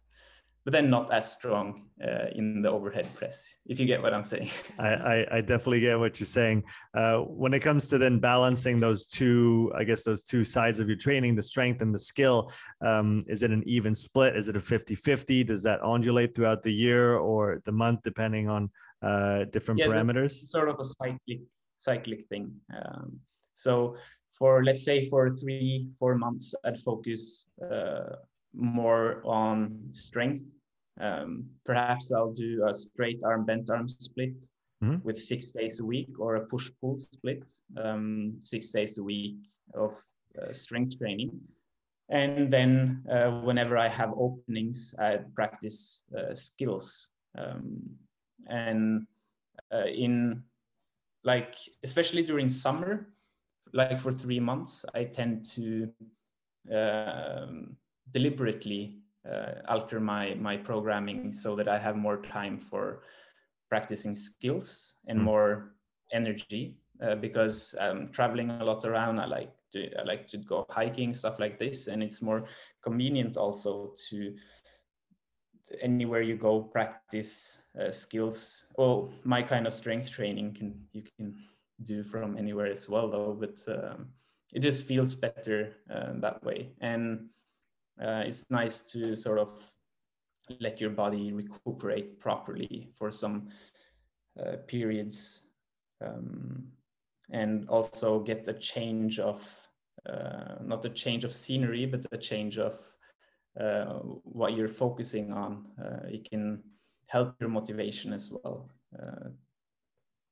[0.65, 3.57] but then not as strong uh, in the overhead press.
[3.67, 4.51] If you get what I'm saying.
[4.79, 6.63] I, I, I definitely get what you're saying.
[6.95, 10.87] Uh, when it comes to then balancing those two, I guess those two sides of
[10.87, 14.37] your training, the strength and the skill, um, is it an even split?
[14.37, 15.47] Is it a 50-50?
[15.47, 18.71] Does that undulate throughout the year or the month, depending on
[19.03, 20.33] uh, different yeah, parameters?
[20.47, 21.41] Sort of a cyclic
[21.81, 22.53] cyclic thing.
[22.71, 23.19] Um,
[23.55, 23.97] so
[24.39, 28.17] for let's say for three four months, I'd focus uh,
[28.55, 30.45] more on strength.
[31.01, 34.47] Um, perhaps I'll do a straight arm bent arm split
[34.85, 35.03] mm-hmm.
[35.03, 39.37] with six days a week, or a push pull split um, six days a week
[39.75, 39.93] of
[40.41, 41.33] uh, strength training.
[42.11, 47.13] And then uh, whenever I have openings, I practice uh, skills.
[47.39, 47.79] Um,
[48.49, 49.07] and
[49.73, 50.43] uh, in
[51.25, 53.09] like especially during summer
[53.73, 55.89] like for three months i tend to
[56.75, 57.77] um,
[58.11, 58.99] deliberately
[59.31, 63.03] uh, alter my my programming so that i have more time for
[63.69, 65.23] practicing skills and mm.
[65.23, 65.75] more
[66.13, 70.67] energy uh, because i'm traveling a lot around i like to i like to go
[70.71, 72.45] hiking stuff like this and it's more
[72.83, 74.35] convenient also to
[75.81, 78.67] anywhere you go practice uh, skills.
[78.77, 81.37] Well my kind of strength training can you can
[81.85, 84.09] do from anywhere as well though but um,
[84.53, 86.73] it just feels better uh, that way.
[86.81, 87.29] And
[88.03, 89.51] uh, it's nice to sort of
[90.61, 93.49] let your body recuperate properly for some
[94.41, 95.47] uh, periods
[96.05, 96.65] um,
[97.31, 99.47] and also get a change of
[100.09, 102.81] uh, not a change of scenery, but a change of
[103.55, 105.67] what you're focusing on.
[105.83, 106.63] Uh, it can
[107.07, 108.71] help your motivation as well.
[108.97, 109.31] Uh,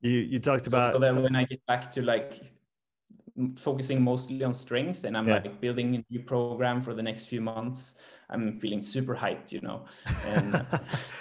[0.01, 2.41] you you talked so, about so that when I get back to like
[3.57, 5.35] focusing mostly on strength and I'm yeah.
[5.35, 7.99] like building a new program for the next few months,
[8.31, 9.85] I'm feeling super hyped, you know.
[10.27, 10.67] And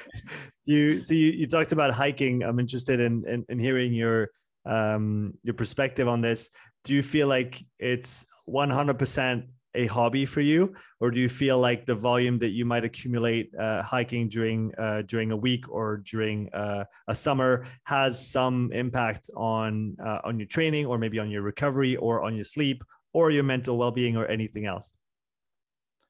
[0.66, 2.44] you so you, you talked about hiking.
[2.44, 4.30] I'm interested in in, in hearing your
[4.66, 6.50] um your perspective on this.
[6.84, 9.44] Do you feel like it's 100%
[9.78, 13.54] a hobby for you or do you feel like the volume that you might accumulate
[13.56, 19.30] uh, hiking during uh, during a week or during uh, a summer has some impact
[19.38, 23.32] on uh, on your training or maybe on your recovery or on your sleep or
[23.32, 24.92] your mental well-being or anything else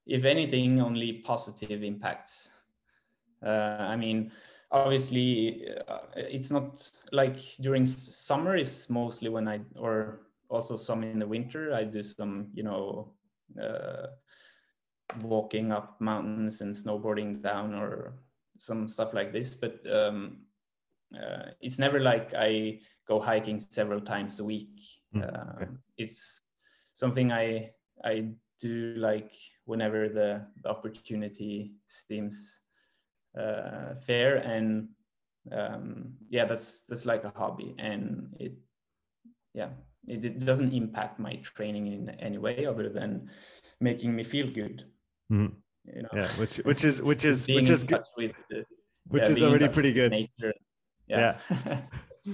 [0.05, 2.51] if anything only positive impacts
[3.45, 4.31] uh, i mean
[4.71, 11.19] obviously uh, it's not like during summer is mostly when i or also some in
[11.19, 11.73] the winter.
[11.73, 13.13] I do some, you know,
[15.21, 18.13] walking up mountains and snowboarding down or
[18.57, 19.55] some stuff like this.
[19.55, 20.39] But um,
[21.15, 24.79] uh, it's never like I go hiking several times a week.
[25.15, 25.23] Mm,
[25.55, 25.65] okay.
[25.65, 26.39] uh, it's
[26.93, 27.71] something I
[28.03, 28.29] I
[28.59, 29.31] do like
[29.65, 32.61] whenever the, the opportunity seems
[33.37, 34.89] uh, fair and
[35.51, 38.53] um, yeah that's that's like a hobby and it
[39.53, 39.69] yeah
[40.07, 43.29] it, it doesn't impact my training in any way other than
[43.79, 44.83] making me feel good.
[45.31, 45.53] Mm-hmm.
[45.95, 46.09] You know?
[46.13, 48.01] Yeah, which which is which is which is good.
[48.17, 48.61] With, uh,
[49.07, 50.11] which yeah, is already pretty good.
[50.11, 50.53] Nature.
[51.07, 51.37] Yeah.
[51.49, 51.77] yeah.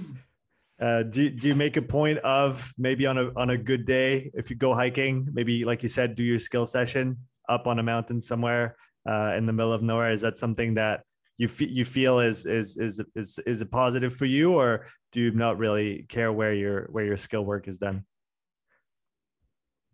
[0.80, 4.30] uh, do, do you make a point of maybe on a on a good day
[4.34, 7.16] if you go hiking maybe like you said do your skill session
[7.48, 11.04] up on a mountain somewhere uh, in the middle of nowhere is that something that
[11.36, 15.20] you feel you feel is is is is is a positive for you, or do
[15.20, 18.04] you not really care where your where your skill work is done?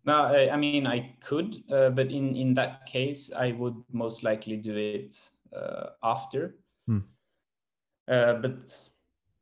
[0.05, 4.23] No, I, I mean I could, uh, but in in that case, I would most
[4.23, 5.19] likely do it
[5.55, 6.55] uh, after.
[6.87, 6.99] Hmm.
[8.07, 8.89] Uh, but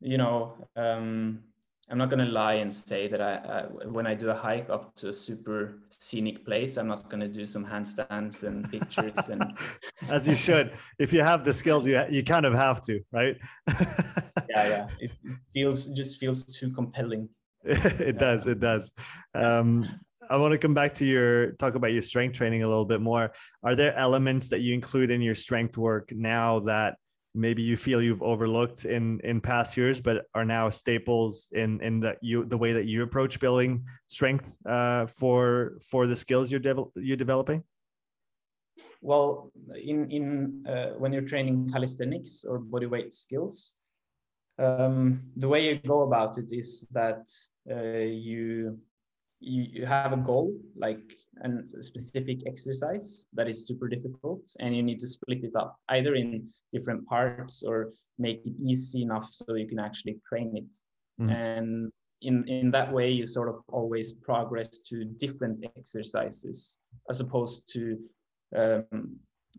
[0.00, 1.40] you know, um,
[1.90, 4.70] I'm not going to lie and say that I, I, when I do a hike
[4.70, 9.28] up to a super scenic place, I'm not going to do some handstands and pictures
[9.28, 9.58] and
[10.08, 10.72] as you should.
[11.00, 13.36] If you have the skills, you you kind of have to, right?
[14.48, 14.86] yeah, yeah.
[15.00, 15.10] It
[15.52, 17.28] feels just feels too compelling.
[17.64, 18.46] it does.
[18.46, 18.92] It does.
[19.34, 20.00] Um,
[20.30, 23.00] I want to come back to your talk about your strength training a little bit
[23.00, 23.32] more.
[23.64, 26.98] Are there elements that you include in your strength work now that
[27.34, 32.00] maybe you feel you've overlooked in in past years but are now staples in in
[32.00, 36.60] the you the way that you approach building strength uh, for for the skills you're
[36.60, 37.62] de- you're developing?
[39.00, 43.76] Well in in uh, when you're training calisthenics or bodyweight skills
[44.60, 47.26] um, the way you go about it is that
[47.70, 48.78] uh, you
[49.40, 54.76] you, you have a goal like an, a specific exercise that is super difficult and
[54.76, 59.28] you need to split it up either in different parts or make it easy enough
[59.30, 60.76] so you can actually train it.
[61.22, 61.30] Mm.
[61.32, 66.78] and in in that way you sort of always progress to different exercises
[67.10, 67.98] as opposed to
[68.56, 69.16] um,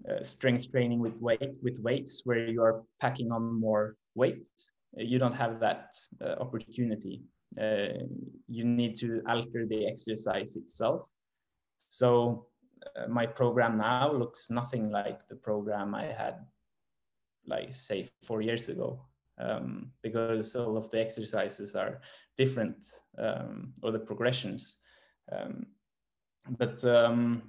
[0.10, 4.48] uh, strength training with weight with weights where you are packing on more weight.
[4.96, 7.22] You don't have that uh, opportunity
[7.60, 8.06] uh,
[8.48, 11.08] you need to alter the exercise itself.
[11.90, 12.48] So
[12.96, 16.46] uh, my program now looks nothing like the program I had,
[17.46, 19.06] like say four years ago,
[19.38, 22.02] um, because all of the exercises are
[22.38, 22.78] different
[23.18, 24.78] um, or the progressions.
[25.32, 25.68] Um,
[26.58, 27.44] but um,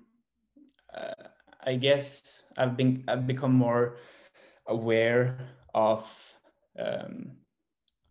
[0.95, 1.29] uh,
[1.65, 3.97] I guess I've been I've become more
[4.67, 5.38] aware
[5.75, 6.05] of
[6.79, 7.33] um,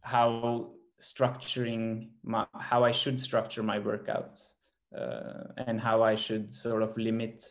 [0.02, 4.54] how structuring my, how I should structure my workouts
[4.98, 7.44] uh, and how I should sort of limit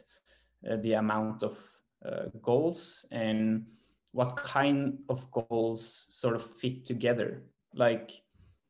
[0.68, 1.58] uh, the amount of
[2.04, 3.66] uh, goals and
[4.12, 7.42] what kind of goals sort of fit together.
[7.74, 8.22] Like,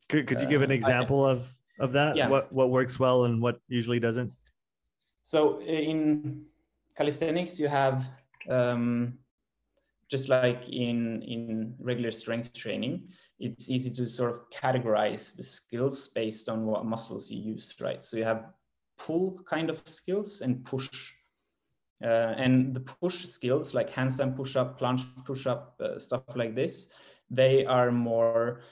[0.08, 2.16] could, could you give an uh, example I, of of that?
[2.16, 2.28] Yeah.
[2.28, 4.32] What what works well and what usually doesn't?
[5.22, 6.44] So in
[6.96, 8.10] calisthenics, you have
[8.48, 9.18] um,
[10.11, 13.08] just like in in regular strength training
[13.38, 18.04] it's easy to sort of categorize the skills based on what muscles you use right?
[18.04, 18.46] So you have
[18.98, 21.15] pull kind of skills and push.
[22.02, 26.54] Uh, and the push skills like handstand push up planche push up uh, stuff like
[26.54, 26.88] this
[27.31, 28.63] they are more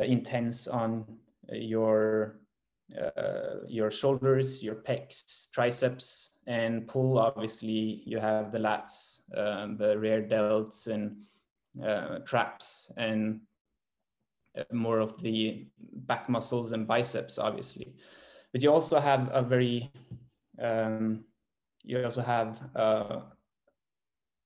[0.00, 1.04] uh, intense on
[1.50, 2.40] your
[2.98, 9.98] uh, your shoulders your pecs triceps and pull obviously you have the lats uh, the
[9.98, 11.16] rear delts and
[11.82, 13.40] uh, traps and
[14.58, 17.94] uh, more of the back muscles and biceps, obviously.
[18.52, 19.90] But you also have a very,
[20.60, 21.24] um,
[21.82, 23.22] you also have a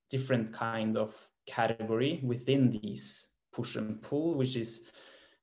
[0.09, 1.13] different kind of
[1.45, 4.89] category within these push and pull, which is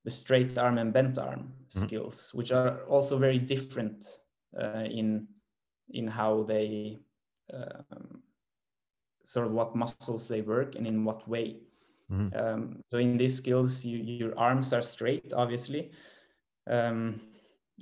[0.04, 1.80] the straight arm and bent arm mm-hmm.
[1.80, 4.06] skills, which are also very different
[4.60, 5.26] uh, in
[5.90, 7.00] in how they
[7.52, 8.22] um,
[9.24, 11.56] sort of what muscles they work and in what way.
[12.10, 12.36] Mm-hmm.
[12.38, 15.92] Um, so in these skills, you, your arms are straight, obviously.
[16.70, 17.20] Um,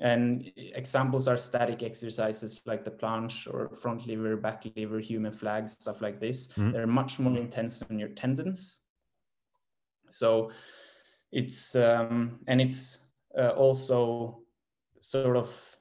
[0.00, 5.72] and examples are static exercises like the planche or front lever, back lever, human flags,
[5.72, 6.48] stuff like this.
[6.48, 6.72] Mm-hmm.
[6.72, 8.80] They're much more intense on your tendons.
[10.10, 10.50] So
[11.32, 13.00] it's, um, and it's
[13.38, 14.42] uh, also
[15.00, 15.76] sort of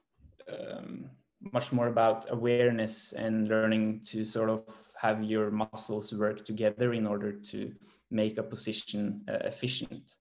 [0.47, 1.09] um,
[1.51, 4.63] much more about awareness and learning to sort of
[4.99, 7.73] have your muscles work together in order to
[8.11, 10.17] make a position uh, efficient.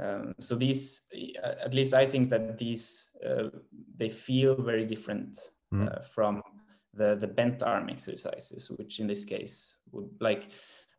[0.00, 1.02] Um, so these,
[1.42, 3.48] uh, at least I think that these, uh,
[3.96, 5.38] they feel very different
[5.72, 6.04] mm.
[6.04, 6.42] from
[6.94, 10.48] the, the bent arm exercises, which in this case would like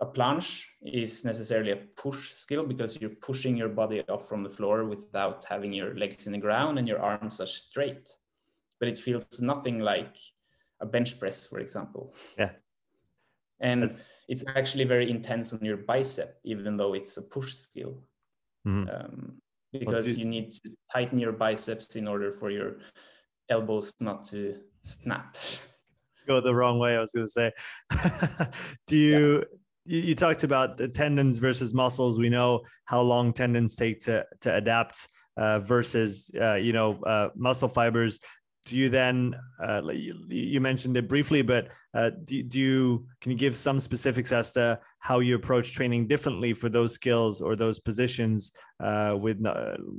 [0.02, 4.50] a planche is necessarily a push skill because you're pushing your body up from the
[4.50, 8.10] floor without having your legs in the ground and your arms are straight.
[8.80, 10.16] But it feels nothing like
[10.80, 12.16] a bench press, for example.
[12.38, 12.52] Yeah.
[13.60, 14.06] And That's...
[14.30, 18.02] it's actually very intense on your bicep, even though it's a push skill.
[18.66, 18.90] Mm-hmm.
[18.90, 19.42] Um,
[19.74, 20.24] because you...
[20.24, 22.78] you need to tighten your biceps in order for your
[23.50, 25.36] elbows not to snap.
[26.26, 27.52] Go the wrong way, I was going to say.
[28.88, 29.40] Do you.
[29.40, 29.59] Yeah
[29.90, 32.20] you, you, talked about the tendons versus muscles.
[32.20, 37.30] We know how long tendons take to to adapt uh, versus uh, you know uh,
[37.36, 38.20] muscle fibers
[38.66, 43.32] do you then uh, you, you, mentioned it briefly but uh, do, do, you can
[43.32, 47.56] you give some specifics as to how you approach training differently for those skills or
[47.56, 49.44] those positions uh, with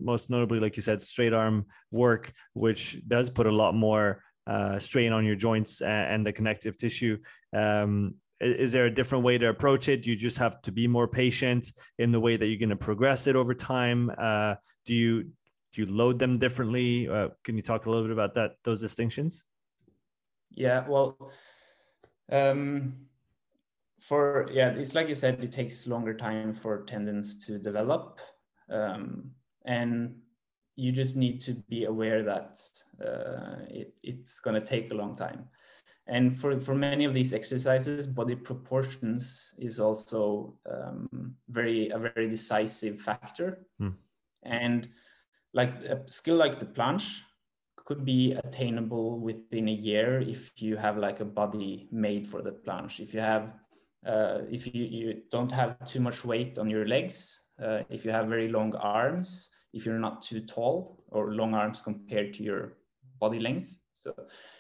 [0.01, 4.79] most notably like you said straight arm work which does put a lot more uh,
[4.79, 7.17] strain on your joints and, and the connective tissue
[7.55, 10.87] um, is there a different way to approach it do you just have to be
[10.87, 14.55] more patient in the way that you're going to progress it over time uh,
[14.87, 15.25] do you
[15.73, 17.09] do you load them differently?
[17.09, 19.45] Uh, can you talk a little bit about that, those distinctions?
[20.51, 21.31] Yeah, well,
[22.31, 22.95] um,
[24.01, 28.19] for yeah, it's like you said, it takes longer time for tendons to develop,
[28.69, 29.31] um,
[29.65, 30.17] and
[30.75, 32.59] you just need to be aware that
[33.05, 35.49] uh, it, it's going to take a long time.
[36.11, 42.29] And for, for many of these exercises, body proportions is also um, very a very
[42.29, 43.61] decisive factor.
[43.79, 43.91] Hmm.
[44.43, 44.89] And
[45.53, 47.21] like a skill like the planche
[47.77, 52.53] could be attainable within a year if you have like a body made for the
[52.53, 53.53] planche if you have
[54.07, 58.13] uh, if you, you don't have too much weight on your legs uh, if you
[58.13, 62.77] have very long arms if you're not too tall or long arms compared to your
[63.19, 64.15] body length so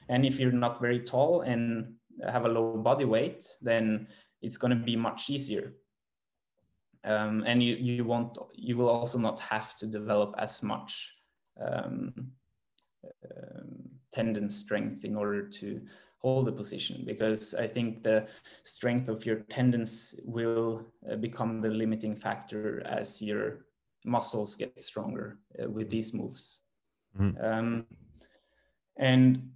[0.08, 1.94] and if you're not very tall and
[2.30, 4.06] have a low body weight then
[4.42, 5.72] it's going to be much easier
[7.04, 11.14] um, and you you won't you will also not have to develop as much
[11.60, 12.12] um,
[13.24, 15.80] um, tendon strength in order to
[16.18, 18.28] hold the position because I think the
[18.62, 23.64] strength of your tendons will uh, become the limiting factor as your
[24.04, 26.60] muscles get stronger uh, with these moves.
[27.18, 27.44] Mm-hmm.
[27.44, 27.86] Um,
[29.00, 29.50] and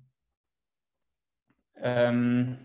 [1.81, 2.59] um,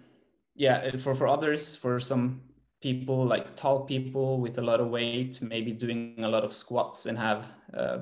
[0.55, 2.41] yeah, for, for others, for some
[2.81, 7.05] people like tall people with a lot of weight maybe doing a lot of squats
[7.05, 7.99] and have uh,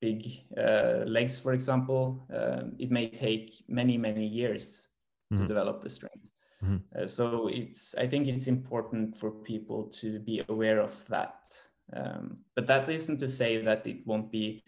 [0.00, 0.26] big
[0.58, 4.88] uh, legs for example uh, it may take many many years
[5.32, 5.42] mm-hmm.
[5.42, 6.26] to develop the strength
[6.62, 6.76] mm-hmm.
[6.98, 11.48] Uh, so it's i think it's important for people to be aware of that
[11.92, 14.64] um, but that isn't to say that it won't be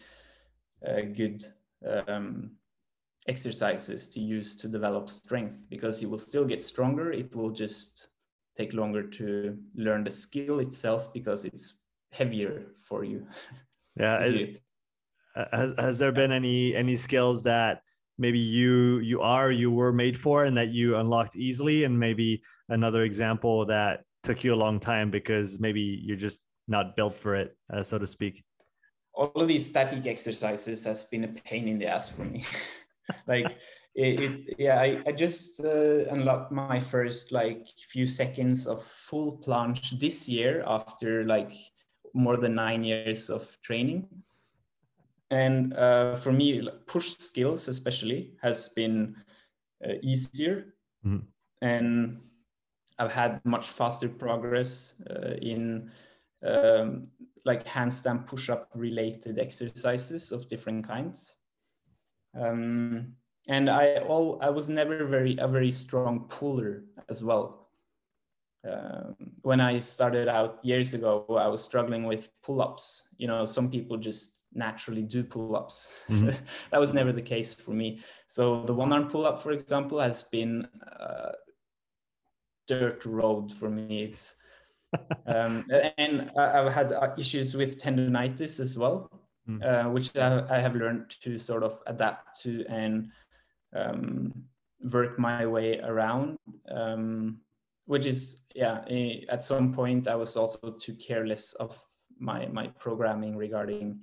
[0.87, 1.43] uh, good
[2.07, 2.51] um,
[3.29, 8.09] exercises to use to develop strength because you will still get stronger it will just
[8.59, 11.79] take longer to learn the skill itself because it's
[12.11, 13.25] heavier for you.
[13.95, 14.25] Yeah.
[14.25, 14.57] you,
[15.53, 17.81] has, has there been any any skills that
[18.17, 22.41] maybe you you are you were made for and that you unlocked easily and maybe
[22.67, 27.35] another example that took you a long time because maybe you're just not built for
[27.35, 28.43] it uh, so to speak
[29.13, 32.43] all of these static exercises has been a pain in the ass for me
[33.27, 33.57] like
[33.95, 39.37] it, it, yeah i, I just uh, unlocked my first like few seconds of full
[39.37, 41.53] planche this year after like
[42.13, 44.07] more than nine years of training
[45.31, 49.15] and uh, for me push skills especially has been
[49.85, 50.73] uh, easier
[51.05, 51.25] mm-hmm.
[51.61, 52.17] and
[52.97, 55.89] i've had much faster progress uh, in
[56.45, 57.07] um,
[57.45, 61.37] like handstand push-up related exercises of different kinds.
[62.35, 63.13] Um,
[63.47, 67.69] and I all I was never very a very strong puller as well.
[68.69, 73.15] Um, when I started out years ago, I was struggling with pull-ups.
[73.17, 75.91] You know, some people just naturally do pull-ups.
[76.09, 76.29] Mm-hmm.
[76.71, 78.01] that was never the case for me.
[78.27, 80.67] So the one-arm pull-up, for example, has been
[80.99, 81.31] uh,
[82.67, 84.03] dirt road for me.
[84.03, 84.35] It's
[85.27, 85.65] um,
[85.97, 89.09] and I've had uh, issues with tendonitis as well,
[89.49, 89.63] mm.
[89.65, 93.11] uh, which I, have learned to sort of adapt to and
[93.75, 94.33] um,
[94.91, 96.37] work my way around.
[96.69, 97.41] Um,
[97.85, 98.85] which is, yeah,
[99.29, 101.79] at some point I was also too careless of
[102.19, 104.01] my my programming regarding,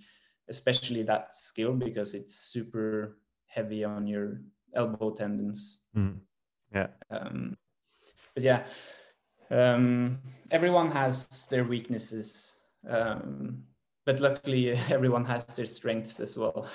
[0.48, 4.40] especially that skill because it's super heavy on your
[4.74, 5.84] elbow tendons.
[5.96, 6.18] Mm.
[6.74, 6.88] Yeah.
[7.10, 7.56] Um,
[8.34, 8.64] but yeah,
[9.50, 10.18] um,
[10.50, 12.56] everyone has their weaknesses,
[12.88, 13.62] um,
[14.06, 16.68] but luckily everyone has their strengths as well.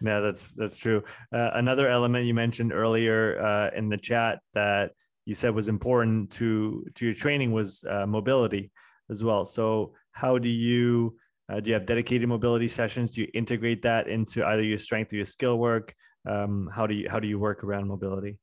[0.00, 1.02] Yeah, that's that's true.
[1.32, 4.92] Uh, another element you mentioned earlier uh, in the chat that
[5.24, 8.70] you said was important to to your training was uh, mobility
[9.10, 9.44] as well.
[9.44, 11.16] So how do you
[11.50, 13.10] uh, do you have dedicated mobility sessions?
[13.10, 15.94] Do you integrate that into either your strength or your skill work?
[16.28, 18.38] Um, how do you how do you work around mobility?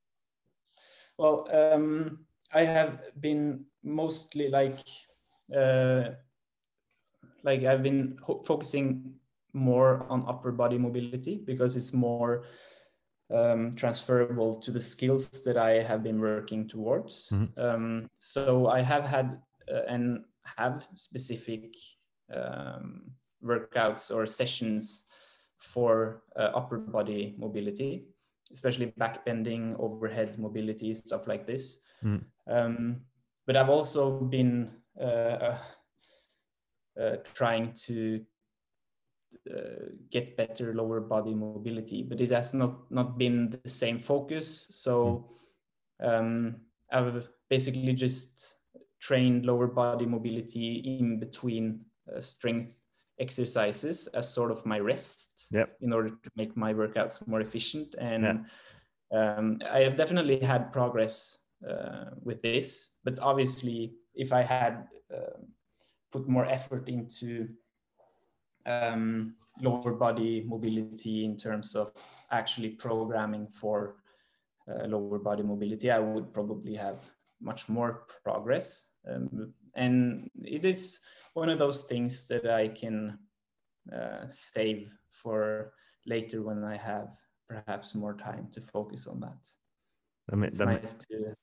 [1.17, 4.77] Well, um, I have been mostly like
[5.55, 6.09] uh,
[7.45, 9.13] like I've been focusing
[9.53, 12.43] more on upper body mobility because it's more
[13.33, 17.29] um, transferable to the skills that I have been working towards.
[17.29, 17.59] Mm-hmm.
[17.59, 19.39] Um, so I have had
[19.71, 20.25] uh, and
[20.57, 21.73] have specific
[22.33, 23.11] um,
[23.43, 25.05] workouts or sessions
[25.57, 28.05] for uh, upper body mobility,
[28.51, 31.81] especially back bending, overhead mobility, stuff like this.
[32.03, 32.23] Mm.
[32.47, 33.01] Um,
[33.47, 35.57] but I've also been uh, uh, uh
[37.33, 38.21] trying to
[39.53, 44.67] uh, get better lower body mobility, but it has not not been the same focus.
[44.71, 45.29] So
[46.01, 46.07] mm.
[46.07, 46.55] um,
[46.91, 48.55] I've basically just
[48.99, 51.81] trained lower body mobility in between
[52.15, 52.75] uh, strength
[53.19, 55.77] exercises as sort of my rest yep.
[55.81, 59.35] in order to make my workouts more efficient and yeah.
[59.37, 62.97] um, i have definitely had progress uh, with this.
[63.03, 65.39] But obviously, if I had uh,
[66.15, 67.49] put more effort into
[68.65, 71.91] um, lower body mobility in terms of
[72.31, 73.97] actually programming for
[74.71, 76.97] uh, lower body mobility, I would probably have
[77.41, 78.91] much more progress.
[79.11, 81.01] Um, and it is
[81.33, 83.19] one of those things that I can
[83.93, 85.73] uh, save for
[86.05, 87.09] later when I have
[87.49, 89.41] perhaps more time to focus on that.
[90.31, 91.35] Mean, it's nice to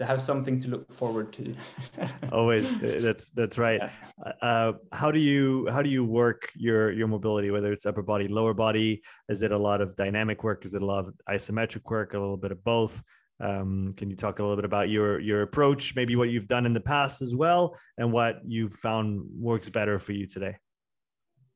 [0.00, 1.54] to have something to look forward to.
[2.32, 3.80] Always that's that's right.
[3.80, 4.32] Yeah.
[4.40, 8.26] uh, how do you how do you work your your mobility whether it's upper body
[8.26, 9.02] lower body?
[9.28, 10.64] Is it a lot of dynamic work?
[10.64, 13.02] Is it a lot of isometric work a little bit of both?
[13.40, 16.64] Um, can you talk a little bit about your your approach maybe what you've done
[16.64, 20.56] in the past as well and what you've found works better for you today?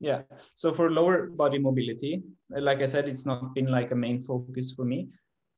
[0.01, 0.23] Yeah.
[0.55, 4.73] So for lower body mobility like i said it's not been like a main focus
[4.73, 5.09] for me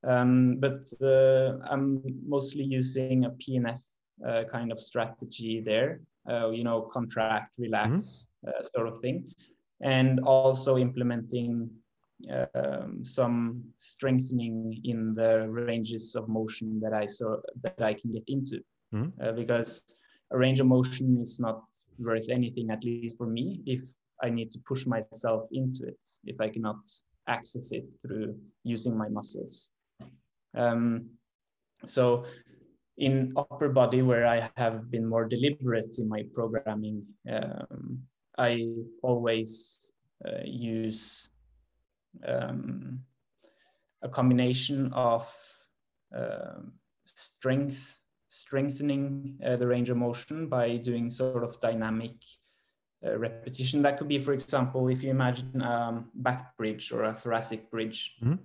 [0.07, 3.81] um, but uh, I'm mostly using a PNF
[4.27, 6.01] uh, kind of strategy there,
[6.31, 8.67] uh, you know, contract, relax mm-hmm.
[8.75, 9.29] sort of thing,
[9.83, 11.69] and also implementing
[12.55, 18.25] um, some strengthening in the ranges of motion that I saw that I can get
[18.29, 18.61] into,
[18.95, 19.37] mm-hmm.
[19.37, 19.83] because
[20.31, 21.65] a range of motion is not
[21.99, 23.83] worth anything, at least for me, if
[24.23, 26.79] I need to push myself into it, if I cannot
[27.29, 29.73] access it through using my muscles.
[30.57, 31.11] Um,
[31.85, 32.25] so
[32.97, 38.03] in upper body, where I have been more deliberate in my programming, um,
[38.39, 38.67] I
[39.03, 39.93] always
[40.27, 41.29] uh, use
[42.27, 43.01] um,
[44.03, 45.31] a combination of
[46.17, 46.61] uh,
[47.05, 52.17] strength, strengthening uh, the range of motion by doing sort of dynamic
[53.07, 53.83] uh, repetition.
[53.83, 58.17] That could be, for example, if you imagine um, back bridge or a thoracic bridge.
[58.23, 58.39] Mm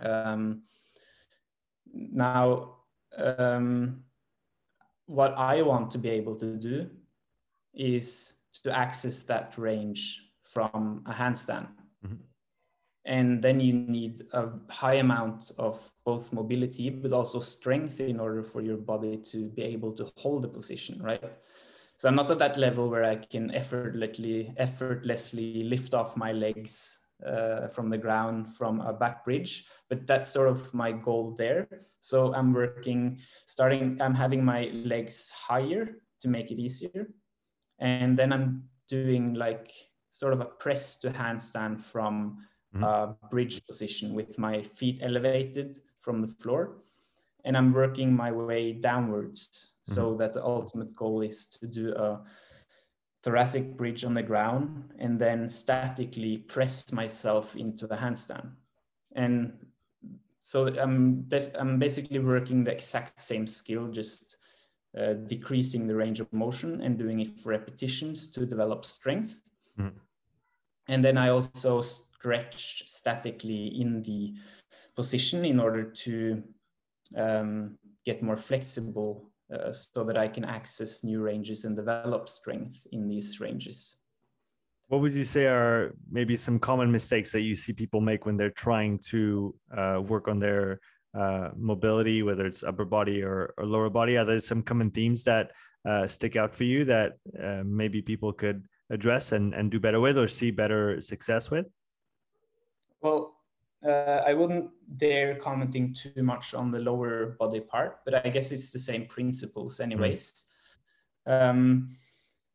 [0.00, 0.60] -hmm.
[1.92, 2.76] Now,
[3.16, 4.04] um,
[5.06, 6.88] what I want to be able to do
[7.74, 8.34] is
[8.64, 11.68] to access that range from a handstand.
[12.04, 12.16] Mm-hmm.
[13.04, 18.42] And then you need a high amount of both mobility, but also strength in order
[18.42, 21.22] for your body to be able to hold the position, right?
[21.96, 27.06] So I'm not at that level where I can effortlessly, effortlessly lift off my legs
[27.26, 31.66] uh, from the ground from a back bridge but that's sort of my goal there
[32.00, 37.08] so i'm working starting i'm having my legs higher to make it easier
[37.80, 39.72] and then i'm doing like
[40.10, 42.38] sort of a press to handstand from
[42.74, 42.84] mm-hmm.
[42.84, 46.78] a bridge position with my feet elevated from the floor.
[47.44, 49.94] And I'm working my way downwards mm-hmm.
[49.94, 52.20] so that the ultimate goal is to do a
[53.22, 58.50] thoracic bridge on the ground and then statically press myself into a handstand.
[59.14, 59.52] And
[60.40, 64.36] so I'm, I'm basically working the exact same skill, just
[64.98, 69.42] uh, decreasing the range of motion and doing it for repetitions to develop strength.
[69.78, 69.92] Mm.
[70.88, 74.34] And then I also stretch statically in the
[74.96, 76.42] position in order to
[77.16, 82.86] um, get more flexible uh, so that I can access new ranges and develop strength
[82.92, 83.96] in these ranges.
[84.88, 88.36] What would you say are maybe some common mistakes that you see people make when
[88.36, 90.80] they're trying to uh, work on their
[91.14, 94.16] uh, mobility, whether it's upper body or, or, lower body?
[94.16, 95.50] Are there some common themes that
[95.86, 100.00] uh, stick out for you that uh, maybe people could address and, and do better
[100.00, 101.66] with or see better success with?
[103.02, 103.37] Well,
[103.86, 108.52] uh, I wouldn't dare commenting too much on the lower body part, but I guess
[108.52, 109.92] it's the same principles mm-hmm.
[109.92, 110.44] anyways.
[111.26, 111.96] Um,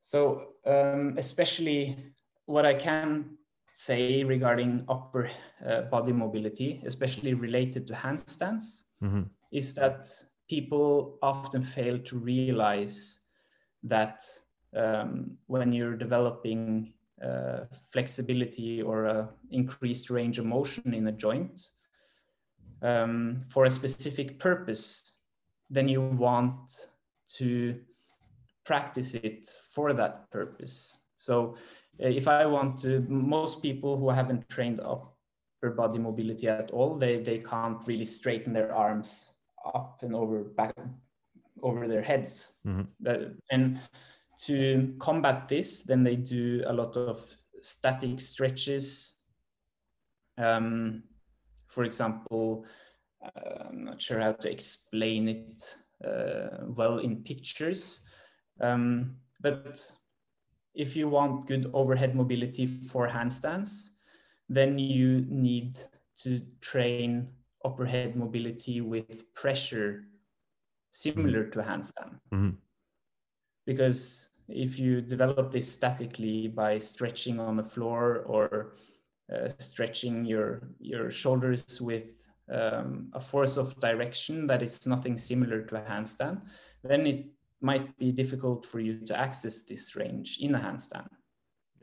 [0.01, 1.97] so um, especially
[2.45, 3.37] what I can
[3.73, 5.29] say regarding upper
[5.65, 9.23] uh, body mobility, especially related to handstands, mm-hmm.
[9.51, 10.07] is that
[10.49, 13.21] people often fail to realize
[13.83, 14.23] that
[14.75, 21.59] um, when you're developing uh, flexibility or uh, increased range of motion in a joint
[22.81, 25.19] um, for a specific purpose,
[25.69, 26.87] then you want
[27.37, 27.79] to
[28.65, 30.99] practice it for that purpose.
[31.17, 31.55] So
[32.03, 36.97] uh, if I want to, most people who haven't trained upper body mobility at all,
[36.97, 39.33] they, they can't really straighten their arms
[39.73, 40.75] up and over back
[41.61, 42.53] over their heads.
[42.67, 42.81] Mm-hmm.
[43.01, 43.79] That, and
[44.41, 49.17] to combat this, then they do a lot of static stretches.
[50.37, 51.03] Um,
[51.67, 52.65] for example,
[53.23, 58.07] uh, I'm not sure how to explain it uh, well in pictures,
[58.59, 59.91] um, but
[60.73, 63.91] if you want good overhead mobility for handstands,
[64.49, 65.77] then you need
[66.17, 67.27] to train
[67.63, 70.03] overhead mobility with pressure
[70.91, 72.19] similar to handstand.
[72.33, 72.49] Mm-hmm
[73.65, 78.75] because if you develop this statically by stretching on the floor or
[79.33, 82.17] uh, stretching your your shoulders with
[82.51, 86.41] um, a force of direction that is nothing similar to a handstand,
[86.83, 87.25] then it
[87.61, 91.07] might be difficult for you to access this range in a handstand.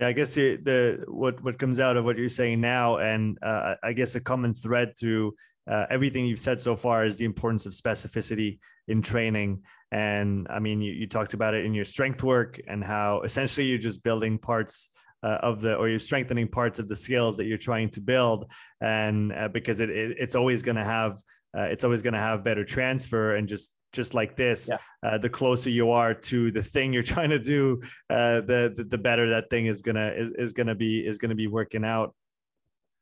[0.01, 3.75] Yeah, I guess the what what comes out of what you're saying now, and uh,
[3.83, 5.35] I guess a common thread through
[5.71, 9.63] uh, everything you've said so far is the importance of specificity in training.
[9.93, 13.67] And I mean, you, you talked about it in your strength work and how essentially
[13.67, 14.89] you're just building parts
[15.23, 18.51] uh, of the or you're strengthening parts of the skills that you're trying to build
[18.81, 21.21] and uh, because it, it, it's always going to have
[21.57, 24.79] uh, it's always going to have better transfer and just just like this yeah.
[25.03, 27.81] uh, the closer you are to the thing you're trying to do
[28.11, 31.35] uh, the, the, the better that thing is gonna is, is gonna be is gonna
[31.35, 32.15] be working out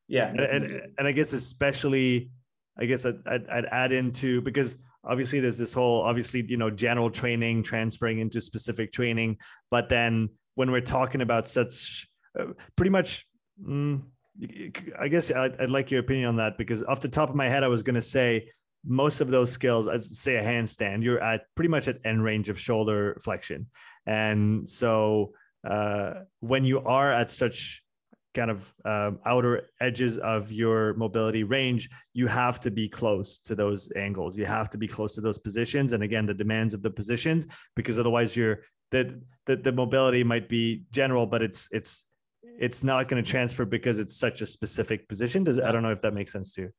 [0.07, 2.31] yeah and, and, and i guess especially
[2.79, 6.71] I guess I'd, I'd, I'd add into because obviously there's this whole obviously you know
[6.71, 9.39] general training transferring into specific training,
[9.71, 12.09] but then when we're talking about such
[12.39, 13.27] uh, pretty much.
[13.61, 14.03] Mm,
[14.97, 17.49] I guess I'd, I'd, like your opinion on that because off the top of my
[17.49, 18.49] head, I was going to say
[18.85, 22.49] most of those skills, I'd say a handstand, you're at pretty much at end range
[22.49, 23.67] of shoulder flexion.
[24.07, 25.33] And so
[25.69, 27.83] uh, when you are at such
[28.35, 33.55] kind of um, outer edges of your mobility range, you have to be close to
[33.55, 34.37] those angles.
[34.37, 37.47] You have to be close to those positions, and again, the demands of the positions,
[37.75, 38.61] because otherwise, you're
[38.91, 42.07] the the, the mobility might be general, but it's it's
[42.59, 45.43] it's not going to transfer because it's such a specific position.
[45.45, 46.71] Does I don't know if that makes sense to you.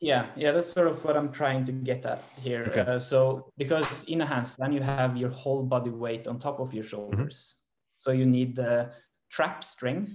[0.00, 2.64] Yeah, yeah, that's sort of what I'm trying to get at here.
[2.68, 2.80] Okay.
[2.80, 6.72] Uh, so because in a handstand you have your whole body weight on top of
[6.72, 6.90] your mm-hmm.
[6.90, 7.96] shoulders, mm-hmm.
[7.98, 8.90] so you need the
[9.28, 10.12] trap strength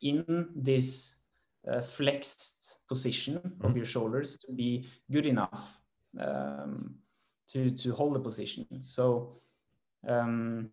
[0.00, 1.20] in this
[1.70, 3.66] uh, flexed position mm-hmm.
[3.66, 5.82] of your shoulders to be good enough
[6.18, 6.94] um,
[7.48, 8.66] to, to hold the position.
[8.82, 9.36] So
[10.08, 10.70] um,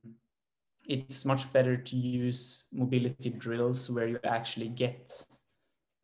[0.87, 5.25] it's much better to use mobility drills where you actually get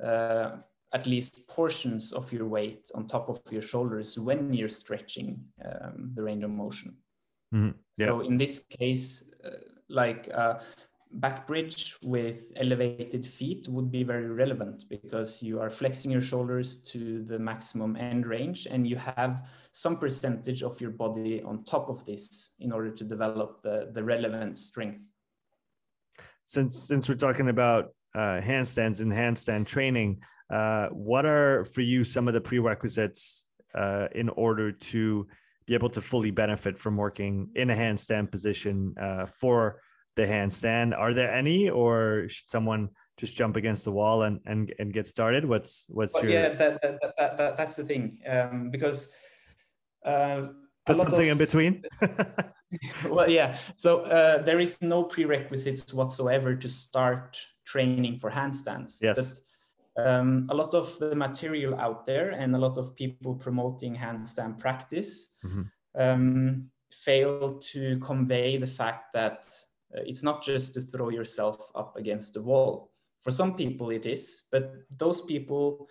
[0.04, 0.58] uh,
[0.94, 6.12] at least portions of your weight on top of your shoulders when you're stretching um,
[6.16, 6.96] the range of motion.
[7.54, 7.78] Mm-hmm.
[7.98, 8.08] Yeah.
[8.08, 9.50] So in this case, uh,
[9.90, 10.60] like uh,
[11.12, 16.78] back bridge with elevated feet would be very relevant because you are flexing your shoulders
[16.84, 21.90] to the maximum end range and you have some percentage of your body on top
[21.90, 25.02] of this in order to develop the, the relevant strength.
[26.44, 30.20] since since we're talking about uh, handstands and handstand training,
[30.50, 33.46] uh, what are for you some of the prerequisites
[33.76, 35.28] uh, in order to
[35.66, 39.82] be able to fully benefit from working in a handstand position uh, for
[40.16, 40.98] the handstand?
[40.98, 45.08] Are there any, or should someone just jump against the wall and and, and get
[45.08, 45.46] started?
[45.46, 46.50] What's what's well, your yeah?
[46.50, 49.14] That, that, that, that, that's the thing um, because.
[50.06, 50.48] Uh,
[50.86, 51.84] there's something of, in between.
[53.10, 53.58] well, yeah.
[53.76, 59.00] So uh, there is no prerequisites whatsoever to start training for handstands.
[59.02, 59.16] Yes.
[59.16, 59.40] But,
[59.98, 64.60] um, a lot of the material out there and a lot of people promoting handstand
[64.60, 65.64] practice mm-hmm.
[66.00, 69.48] um, fail to convey the fact that
[69.96, 72.92] uh, it's not just to throw yourself up against the wall.
[73.22, 75.88] For some people, it is, but those people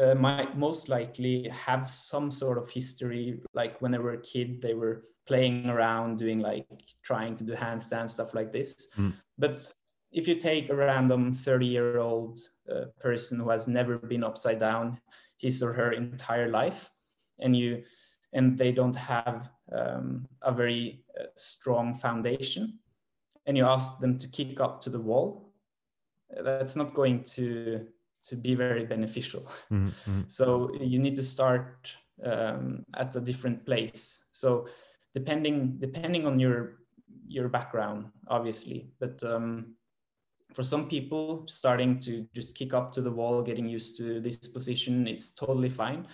[0.00, 3.40] uh, might most likely have some sort of history.
[3.52, 6.66] Like when they were a kid, they were playing around, doing like
[7.02, 8.88] trying to do handstand stuff like this.
[8.96, 9.12] Mm.
[9.38, 9.72] But
[10.12, 12.38] if you take a random 30 year old
[12.70, 15.00] uh, person who has never been upside down
[15.38, 16.90] his or her entire life,
[17.40, 17.82] and you
[18.34, 22.78] and they don't have um, a very uh, strong foundation,
[23.46, 25.52] and you ask them to kick up to the wall,
[26.44, 27.86] that's not going to
[28.24, 29.46] to be very beneficial.
[29.70, 30.22] Mm-hmm.
[30.28, 34.24] So you need to start um, at a different place.
[34.32, 34.68] So
[35.14, 36.78] depending depending on your
[37.26, 39.74] your background, obviously, but um,
[40.54, 44.36] for some people, starting to just kick up to the wall, getting used to this
[44.36, 46.06] position, it's totally fine.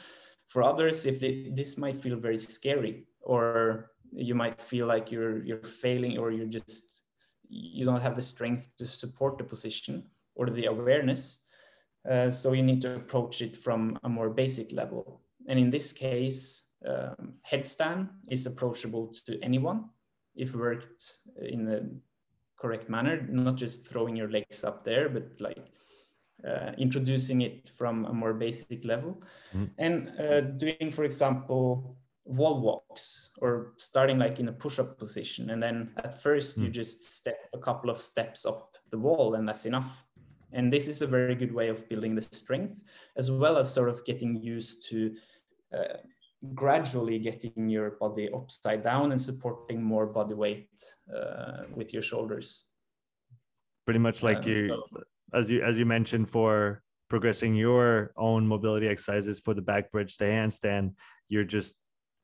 [0.46, 5.44] For others, if they, this might feel very scary, or you might feel like you're
[5.44, 7.04] you're failing, or you're just
[7.48, 11.44] you don't have the strength to support the position or the awareness
[12.08, 15.20] uh, so you need to approach it from a more basic level.
[15.48, 19.86] And in this case, um, headstand is approachable to anyone
[20.34, 21.90] if worked in the
[22.58, 25.64] correct manner, not just throwing your legs up there, but like
[26.46, 29.22] uh, introducing it from a more basic level.
[29.54, 29.70] Mm.
[29.78, 35.50] And uh, doing, for example, wall walks or starting like in a push-up position.
[35.50, 36.64] And then at first mm.
[36.64, 40.04] you just step a couple of steps up the wall and that's enough.
[40.52, 42.80] And this is a very good way of building the strength,
[43.16, 45.14] as well as sort of getting used to
[45.76, 45.98] uh,
[46.54, 50.70] gradually getting your body upside down and supporting more body weight
[51.14, 52.66] uh, with your shoulders.
[53.84, 54.82] Pretty much like um, you, so,
[55.32, 60.16] as you as you mentioned, for progressing your own mobility exercises for the back bridge,
[60.18, 60.92] the handstand,
[61.28, 61.74] you're just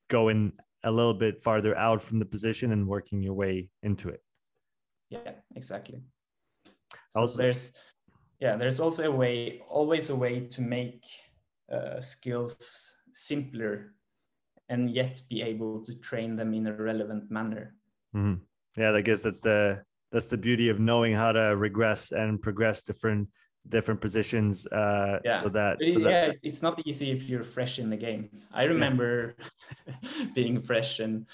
[0.09, 0.53] going
[0.85, 4.23] a little bit farther out from the position and working your way into it.
[5.09, 6.03] Yeah, exactly.
[7.11, 7.73] So also, there's
[8.41, 11.05] yeah, there's also a way, always a way to make
[11.73, 13.95] uh, skills simpler
[14.69, 17.75] and yet be able to train them in a relevant manner.
[18.15, 18.43] Mm-hmm.
[18.81, 22.83] Yeah, I guess that's the that's the beauty of knowing how to regress and progress
[22.83, 23.29] different
[23.69, 24.67] different positions.
[24.67, 25.41] Uh, yeah.
[25.41, 26.37] So that, so yeah, that...
[26.43, 28.29] it's not easy if you're fresh in the game.
[28.53, 29.37] I remember
[29.87, 30.27] yeah.
[30.35, 31.27] being fresh and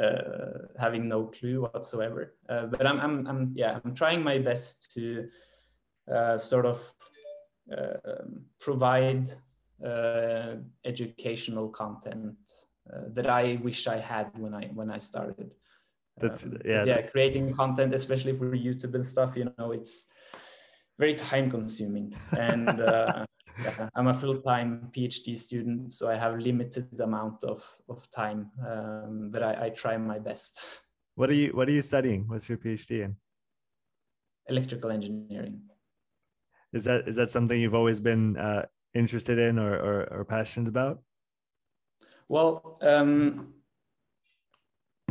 [0.00, 2.34] uh, having no clue whatsoever.
[2.48, 5.28] Uh, but I'm, I'm, I'm, yeah, I'm trying my best to
[6.12, 6.94] uh, sort of
[7.76, 8.24] uh,
[8.60, 9.28] provide
[9.84, 10.54] uh,
[10.84, 12.36] educational content
[13.08, 15.50] that I wish I had when I when I started.
[16.18, 16.84] That's um, yeah.
[16.84, 17.12] Yeah, that's...
[17.12, 19.36] creating content, especially for YouTube and stuff.
[19.36, 20.08] You know, it's
[20.98, 23.24] very time consuming and uh,
[23.64, 29.30] yeah, i'm a full-time phd student so i have limited amount of, of time um,
[29.32, 30.60] but I, I, try my best
[31.16, 33.16] what are you what are you studying what's your phd in
[34.48, 35.62] electrical engineering
[36.72, 38.64] is that is that something you've always been uh,
[38.94, 41.00] interested in or, or, or passionate about?
[42.28, 43.54] Well, um,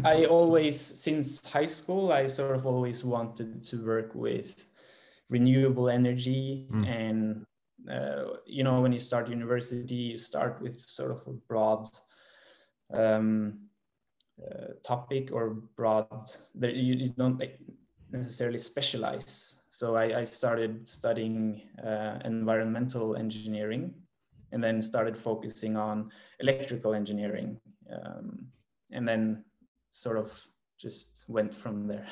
[0.03, 4.66] I always, since high school, I sort of always wanted to work with
[5.30, 6.68] renewable energy.
[6.72, 6.88] Mm.
[6.88, 7.45] And,
[7.89, 11.88] uh, you know, when you start university, you start with sort of a broad
[12.93, 13.59] um,
[14.41, 17.59] uh, topic or broad, that you, you don't like,
[18.12, 23.95] necessarily specialize so I, I started studying uh, environmental engineering
[24.51, 27.59] and then started focusing on electrical engineering
[27.91, 28.47] um,
[28.91, 29.43] and then
[29.89, 30.47] sort of
[30.77, 32.07] just went from there.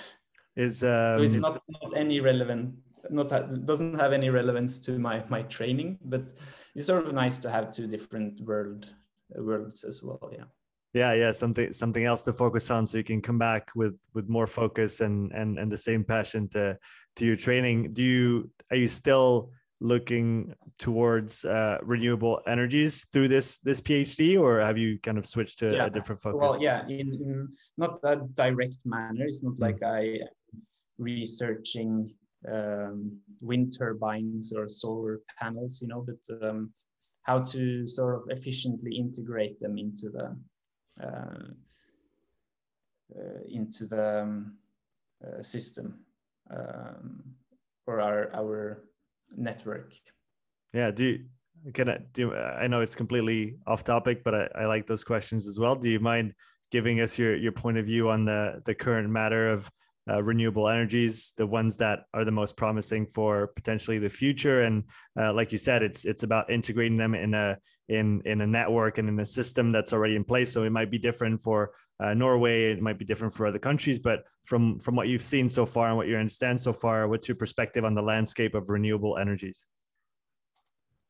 [0.55, 1.17] Is um...
[1.17, 2.75] so it's not, not any relevant
[3.09, 3.29] not
[3.65, 6.33] doesn't have any relevance to my my training but
[6.75, 8.87] it's sort of nice to have two different world
[9.35, 10.43] worlds as well yeah
[10.93, 14.27] yeah yeah something something else to focus on so you can come back with with
[14.27, 16.77] more focus and and and the same passion to
[17.15, 19.51] to your training do you are you still
[19.81, 25.59] looking towards uh, renewable energies through this this phd or have you kind of switched
[25.59, 25.85] to yeah.
[25.85, 29.61] a different focus well yeah in, in not a direct manner it's not mm.
[29.61, 30.19] like i
[30.97, 32.13] researching
[32.47, 36.71] um, wind turbines or solar panels, you know, but um,
[37.23, 40.35] how to sort of efficiently integrate them into the
[41.03, 41.47] uh,
[43.15, 44.57] uh, into the um,
[45.25, 45.99] uh, system
[46.51, 47.23] um,
[47.87, 48.83] or our our
[49.35, 49.93] network.
[50.73, 50.91] Yeah.
[50.91, 51.25] Do you,
[51.73, 52.35] can I do?
[52.35, 55.75] I know it's completely off topic, but I, I like those questions as well.
[55.75, 56.33] Do you mind
[56.71, 59.69] giving us your your point of view on the the current matter of
[60.09, 64.61] uh, renewable energies, the ones that are the most promising for potentially the future.
[64.61, 64.83] And
[65.19, 67.57] uh, like you said, it's it's about integrating them in a
[67.89, 70.51] in in a network and in a system that's already in place.
[70.51, 73.99] So it might be different for uh, Norway, it might be different for other countries.
[73.99, 77.27] But from from what you've seen so far and what you understand so far, what's
[77.27, 79.67] your perspective on the landscape of renewable energies?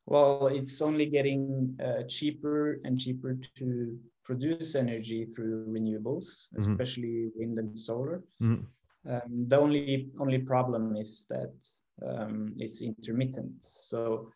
[0.06, 6.72] Well, it's only getting uh, cheaper and cheaper to produce energy through renewables, mm-hmm.
[6.72, 7.38] especially mm-hmm.
[7.38, 8.22] wind and solar.
[8.42, 8.64] Mm-hmm.
[9.10, 11.54] Um, the only only problem is that
[12.06, 13.64] um, it's intermittent.
[13.64, 14.30] So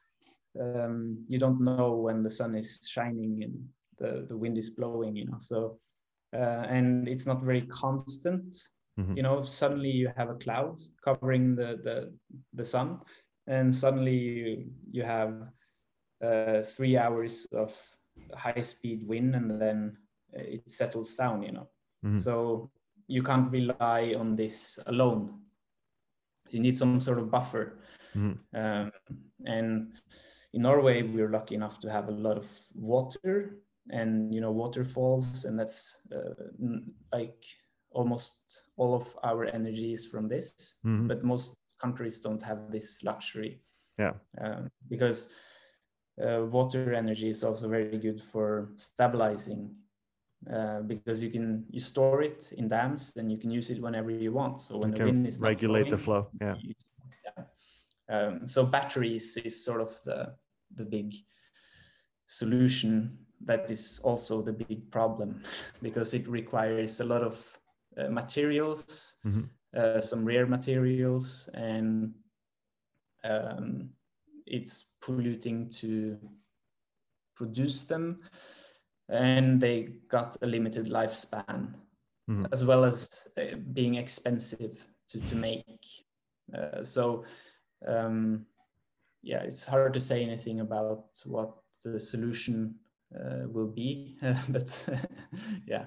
[0.61, 5.17] um, you don't know when the sun is shining and the, the wind is blowing,
[5.17, 5.39] you know.
[5.39, 5.79] So
[6.35, 8.57] uh, and it's not very constant.
[8.99, 9.17] Mm-hmm.
[9.17, 12.13] You know, suddenly you have a cloud covering the the,
[12.53, 13.01] the sun,
[13.47, 15.35] and suddenly you, you have
[16.25, 17.75] uh, three hours of
[18.35, 19.97] high speed wind, and then
[20.33, 21.43] it settles down.
[21.43, 21.69] You know,
[22.05, 22.17] mm-hmm.
[22.17, 22.71] so
[23.07, 25.41] you can't rely on this alone.
[26.51, 27.79] You need some sort of buffer.
[28.15, 28.57] Mm-hmm.
[28.57, 28.93] Um,
[29.45, 29.93] and
[30.53, 33.59] in Norway, we're lucky enough to have a lot of water
[33.91, 36.35] and you know waterfalls, and that's uh,
[37.13, 37.45] like
[37.91, 40.77] almost all of our energy is from this.
[40.85, 41.07] Mm-hmm.
[41.09, 43.63] But most countries don't have this luxury.
[43.99, 45.35] Yeah, um, because
[46.23, 49.75] uh, water energy is also very good for stabilizing
[50.53, 54.11] uh, because you can you store it in dams and you can use it whenever
[54.11, 54.61] you want.
[54.61, 56.55] So when you the wind is regulate the flow, yeah.
[56.61, 56.75] You,
[57.25, 57.45] yeah.
[58.09, 60.35] Um, so batteries is sort of the
[60.75, 61.15] the big
[62.27, 65.43] solution that is also the big problem
[65.83, 67.59] because it requires a lot of
[67.99, 69.43] uh, materials, mm-hmm.
[69.77, 72.13] uh, some rare materials, and
[73.25, 73.91] um,
[74.47, 76.19] it's polluting to
[77.35, 78.21] produce them
[79.09, 81.75] and they got a limited lifespan
[82.31, 82.47] mm-hmm.
[82.53, 85.81] as well as uh, being expensive to, to make
[86.57, 87.25] uh, so
[87.87, 88.47] um,
[89.23, 92.75] yeah it's hard to say anything about what the solution
[93.47, 94.17] will be
[94.49, 94.89] but
[95.67, 95.85] yeah.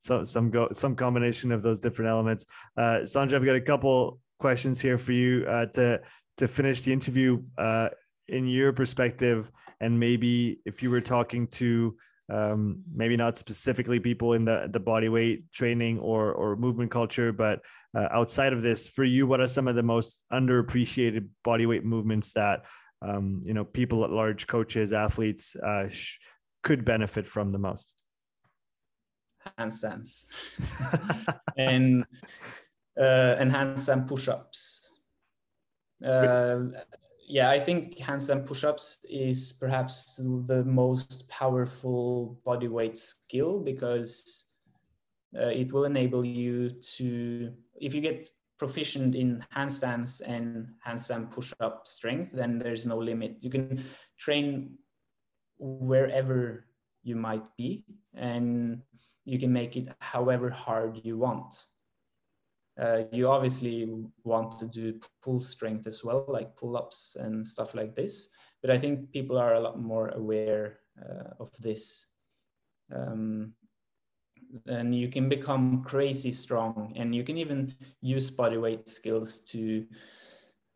[0.00, 2.46] So some go some combination of those different elements.
[2.76, 6.00] Uh Sondre I've got a couple questions here for you uh, to
[6.38, 7.88] to finish the interview uh,
[8.28, 9.50] in your perspective,
[9.80, 11.96] and maybe if you were talking to
[12.28, 17.32] um, maybe not specifically people in the the body weight training or or movement culture,
[17.32, 17.60] but
[17.96, 21.84] uh, outside of this, for you, what are some of the most underappreciated body weight
[21.84, 22.66] movements that
[23.02, 26.18] um, you know people at large, coaches, athletes, uh, sh-
[26.62, 27.94] could benefit from the most?
[29.58, 30.26] Handstands
[31.56, 32.04] and
[32.98, 34.92] uh, and handstand push-ups.
[36.04, 36.58] Uh,
[37.28, 44.46] yeah, I think handstand push-ups is perhaps the most powerful body weight skill because
[45.36, 51.86] uh, it will enable you to, if you get proficient in handstands and handstand push-up
[51.86, 53.36] strength, then there's no limit.
[53.40, 53.84] You can
[54.18, 54.78] train
[55.58, 56.66] wherever
[57.02, 57.84] you might be,
[58.14, 58.82] and
[59.24, 61.66] you can make it however hard you want.
[62.80, 63.88] Uh, you obviously
[64.24, 68.28] want to do pull strength as well, like pull ups and stuff like this.
[68.60, 72.06] But I think people are a lot more aware uh, of this.
[72.94, 73.54] Um,
[74.66, 79.86] and you can become crazy strong, and you can even use body weight skills to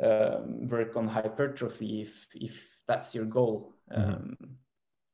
[0.03, 3.75] um, work on hypertrophy if, if that's your goal.
[3.93, 4.13] Mm-hmm.
[4.13, 4.37] Um,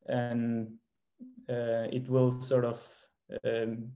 [0.06, 0.72] and
[1.48, 2.80] uh, it will sort of
[3.44, 3.90] um,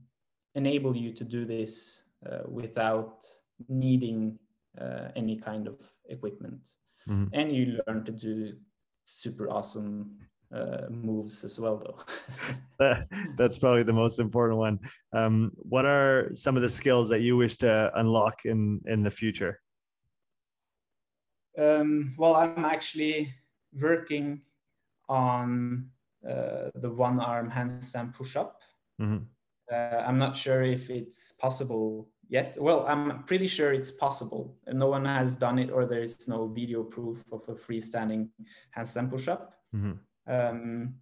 [0.55, 3.25] enable you to do this uh, without
[3.69, 4.37] needing
[4.79, 6.75] uh, any kind of equipment.
[7.07, 7.33] Mm-hmm.
[7.33, 8.53] And you learn to do
[9.05, 10.17] super awesome
[10.53, 11.77] uh, moves as well,
[12.79, 13.03] though.
[13.37, 14.79] That's probably the most important one.
[15.13, 19.11] Um, what are some of the skills that you wish to unlock in in the
[19.11, 19.61] future?
[21.57, 23.33] Um, well, I'm actually
[23.73, 24.41] working
[25.09, 25.89] on
[26.27, 28.61] uh, the one arm handstand push up.
[29.01, 29.23] Mm-hmm.
[29.71, 32.57] Uh, I'm not sure if it's possible yet.
[32.59, 34.57] Well, I'm pretty sure it's possible.
[34.67, 38.29] No one has done it, or there is no video proof of a freestanding
[38.75, 39.53] handstand push-up.
[39.75, 39.93] Mm-hmm.
[40.27, 40.95] Um,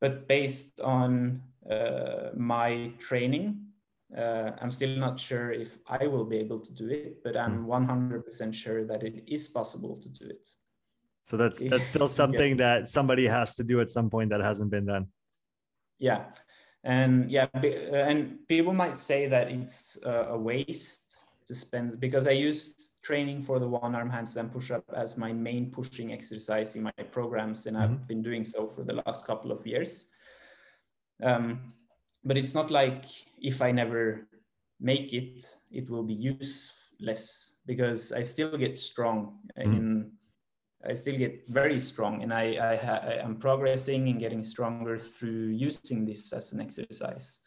[0.00, 3.68] but based on uh, my training,
[4.16, 7.66] Uh, I'm still not sure if I will be able to do it, but I'm
[7.66, 8.50] 100% hmm.
[8.50, 10.48] sure that it is possible to do it.
[11.22, 12.64] So that's that's still something yeah.
[12.64, 15.08] that somebody has to do at some point that hasn't been done.
[15.98, 16.32] Yeah,
[16.84, 22.87] and yeah, and people might say that it's a waste to spend because I used
[23.08, 26.98] training for the one arm handstand push up as my main pushing exercise in my
[27.10, 27.94] programs, and mm-hmm.
[27.94, 30.08] I've been doing so for the last couple of years.
[31.22, 31.72] Um,
[32.22, 33.06] but it's not like
[33.40, 34.28] if I never
[34.78, 39.72] make it, it will be useless because I still get strong mm-hmm.
[39.72, 40.12] in
[40.90, 42.74] I still get very strong and I, I,
[43.12, 47.40] I am progressing and getting stronger through using this as an exercise.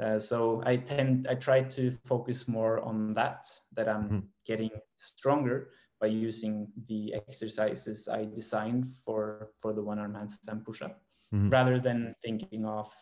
[0.00, 4.18] Uh, so I tend, I try to focus more on that, that I'm mm-hmm.
[4.46, 5.70] getting stronger
[6.00, 11.00] by using the exercises I designed for, for the one arm handstand push up,
[11.34, 11.50] mm-hmm.
[11.50, 12.92] rather than thinking of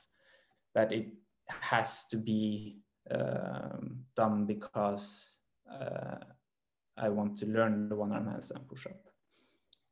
[0.75, 1.09] that it
[1.49, 2.79] has to be
[3.11, 5.39] um, done because
[5.71, 6.17] uh,
[6.97, 8.97] I want to learn the one arm handstand push up.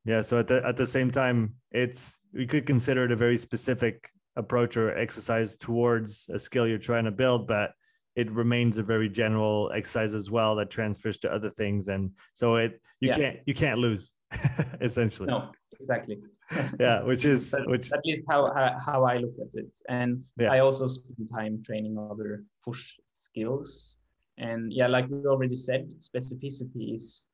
[0.05, 0.23] Yeah.
[0.23, 4.11] So at the at the same time, it's we could consider it a very specific
[4.37, 7.73] approach or exercise towards a skill you're trying to build, but
[8.17, 11.89] it remains a very general exercise as well that transfers to other things.
[11.89, 13.17] And so it you yeah.
[13.17, 14.13] can't you can't lose
[14.81, 15.29] essentially.
[15.29, 16.23] No, exactly.
[16.81, 19.73] yeah, which is That's which at least how, how, how I look at it.
[19.89, 20.53] And yeah.
[20.53, 23.97] I also spend time training other push skills.
[24.39, 27.27] And yeah, like we already said, specificity is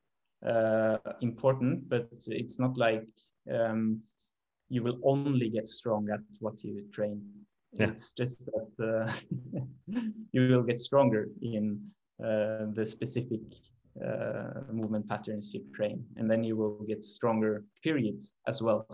[0.47, 3.07] uh, important, but it's not like
[3.53, 4.01] um,
[4.71, 7.21] you will only get strong at what you train.
[7.73, 7.87] Yeah.
[7.87, 9.11] It's just that uh,
[10.31, 11.79] you will get stronger in
[12.23, 13.41] uh, the specific
[14.01, 18.87] uh, movement patterns you train, and then you will get stronger periods as well.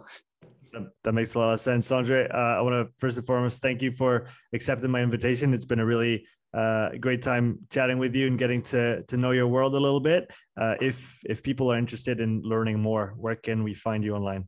[1.04, 2.34] That makes a lot of sense, Sondre.
[2.34, 5.54] Uh, I want to first and foremost thank you for accepting my invitation.
[5.54, 9.32] It's been a really uh, great time chatting with you and getting to to know
[9.32, 10.32] your world a little bit.
[10.60, 14.48] Uh, if if people are interested in learning more, where can we find you online?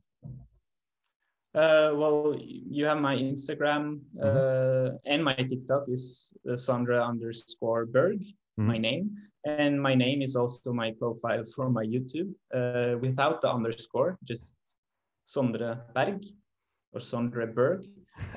[1.52, 4.94] Uh, well, you have my Instagram mm-hmm.
[4.94, 8.22] uh, and my TikTok is uh, Sondre underscore Berg
[8.60, 8.68] mm-hmm.
[8.68, 9.16] my name.
[9.44, 14.56] And my name is also my profile for my YouTube uh, without the underscore, just
[15.26, 16.24] Sondre Berg
[16.92, 17.84] or Sondre Berg.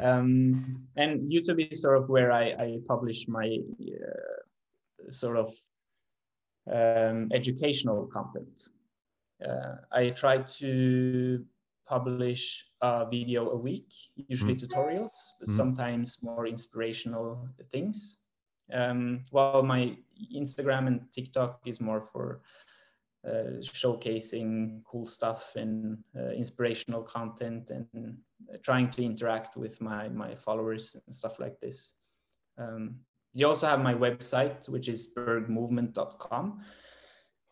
[0.01, 5.53] Um, and YouTube is sort of where I, I publish my uh, sort of
[6.71, 8.69] um, educational content.
[9.45, 11.43] Uh, I try to
[11.87, 14.65] publish a video a week, usually mm-hmm.
[14.65, 15.57] tutorials, but mm-hmm.
[15.57, 18.19] sometimes more inspirational things.
[18.71, 19.97] Um, while my
[20.35, 22.41] Instagram and TikTok is more for
[23.27, 28.17] uh, showcasing cool stuff and uh, inspirational content and
[28.61, 31.95] trying to interact with my my followers and stuff like this.
[32.57, 32.95] Um,
[33.33, 36.61] you also have my website, which is bergmovement.com,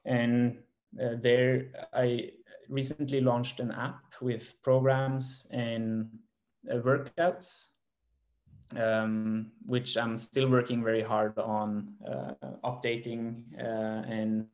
[0.06, 0.58] and
[1.00, 2.32] uh, there I
[2.70, 6.10] recently launched an app with programs and
[6.70, 7.68] uh, workouts
[8.78, 12.34] um, which I'm still working very hard on uh,
[12.64, 14.48] updating uh, and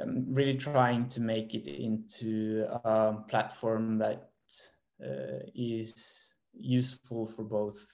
[0.00, 4.30] um, really trying to make it into a platform that
[5.02, 7.86] uh, is useful for both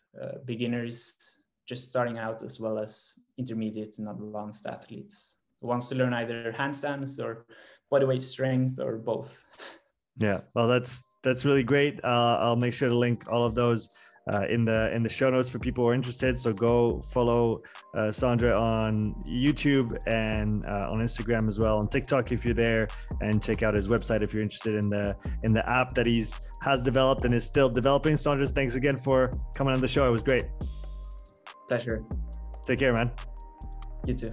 [0.44, 6.54] beginners just starting out as well as intermediate and advanced athletes wants to learn either
[6.56, 7.46] handstands or
[7.92, 9.44] bodyweight strength or both.
[10.18, 12.00] Yeah, well, that's that's really great.
[12.04, 13.88] Uh, I'll make sure to link all of those
[14.32, 16.38] uh, in the in the show notes for people who are interested.
[16.38, 17.62] So go follow
[17.94, 22.88] uh, Sondre on YouTube and uh, on Instagram as well, on TikTok if you're there,
[23.20, 26.38] and check out his website if you're interested in the in the app that he's
[26.62, 28.14] has developed and is still developing.
[28.14, 30.06] Sondre, thanks again for coming on the show.
[30.06, 30.44] It was great.
[31.68, 32.04] Pleasure.
[32.66, 33.10] Take care, man.
[34.06, 34.32] You too.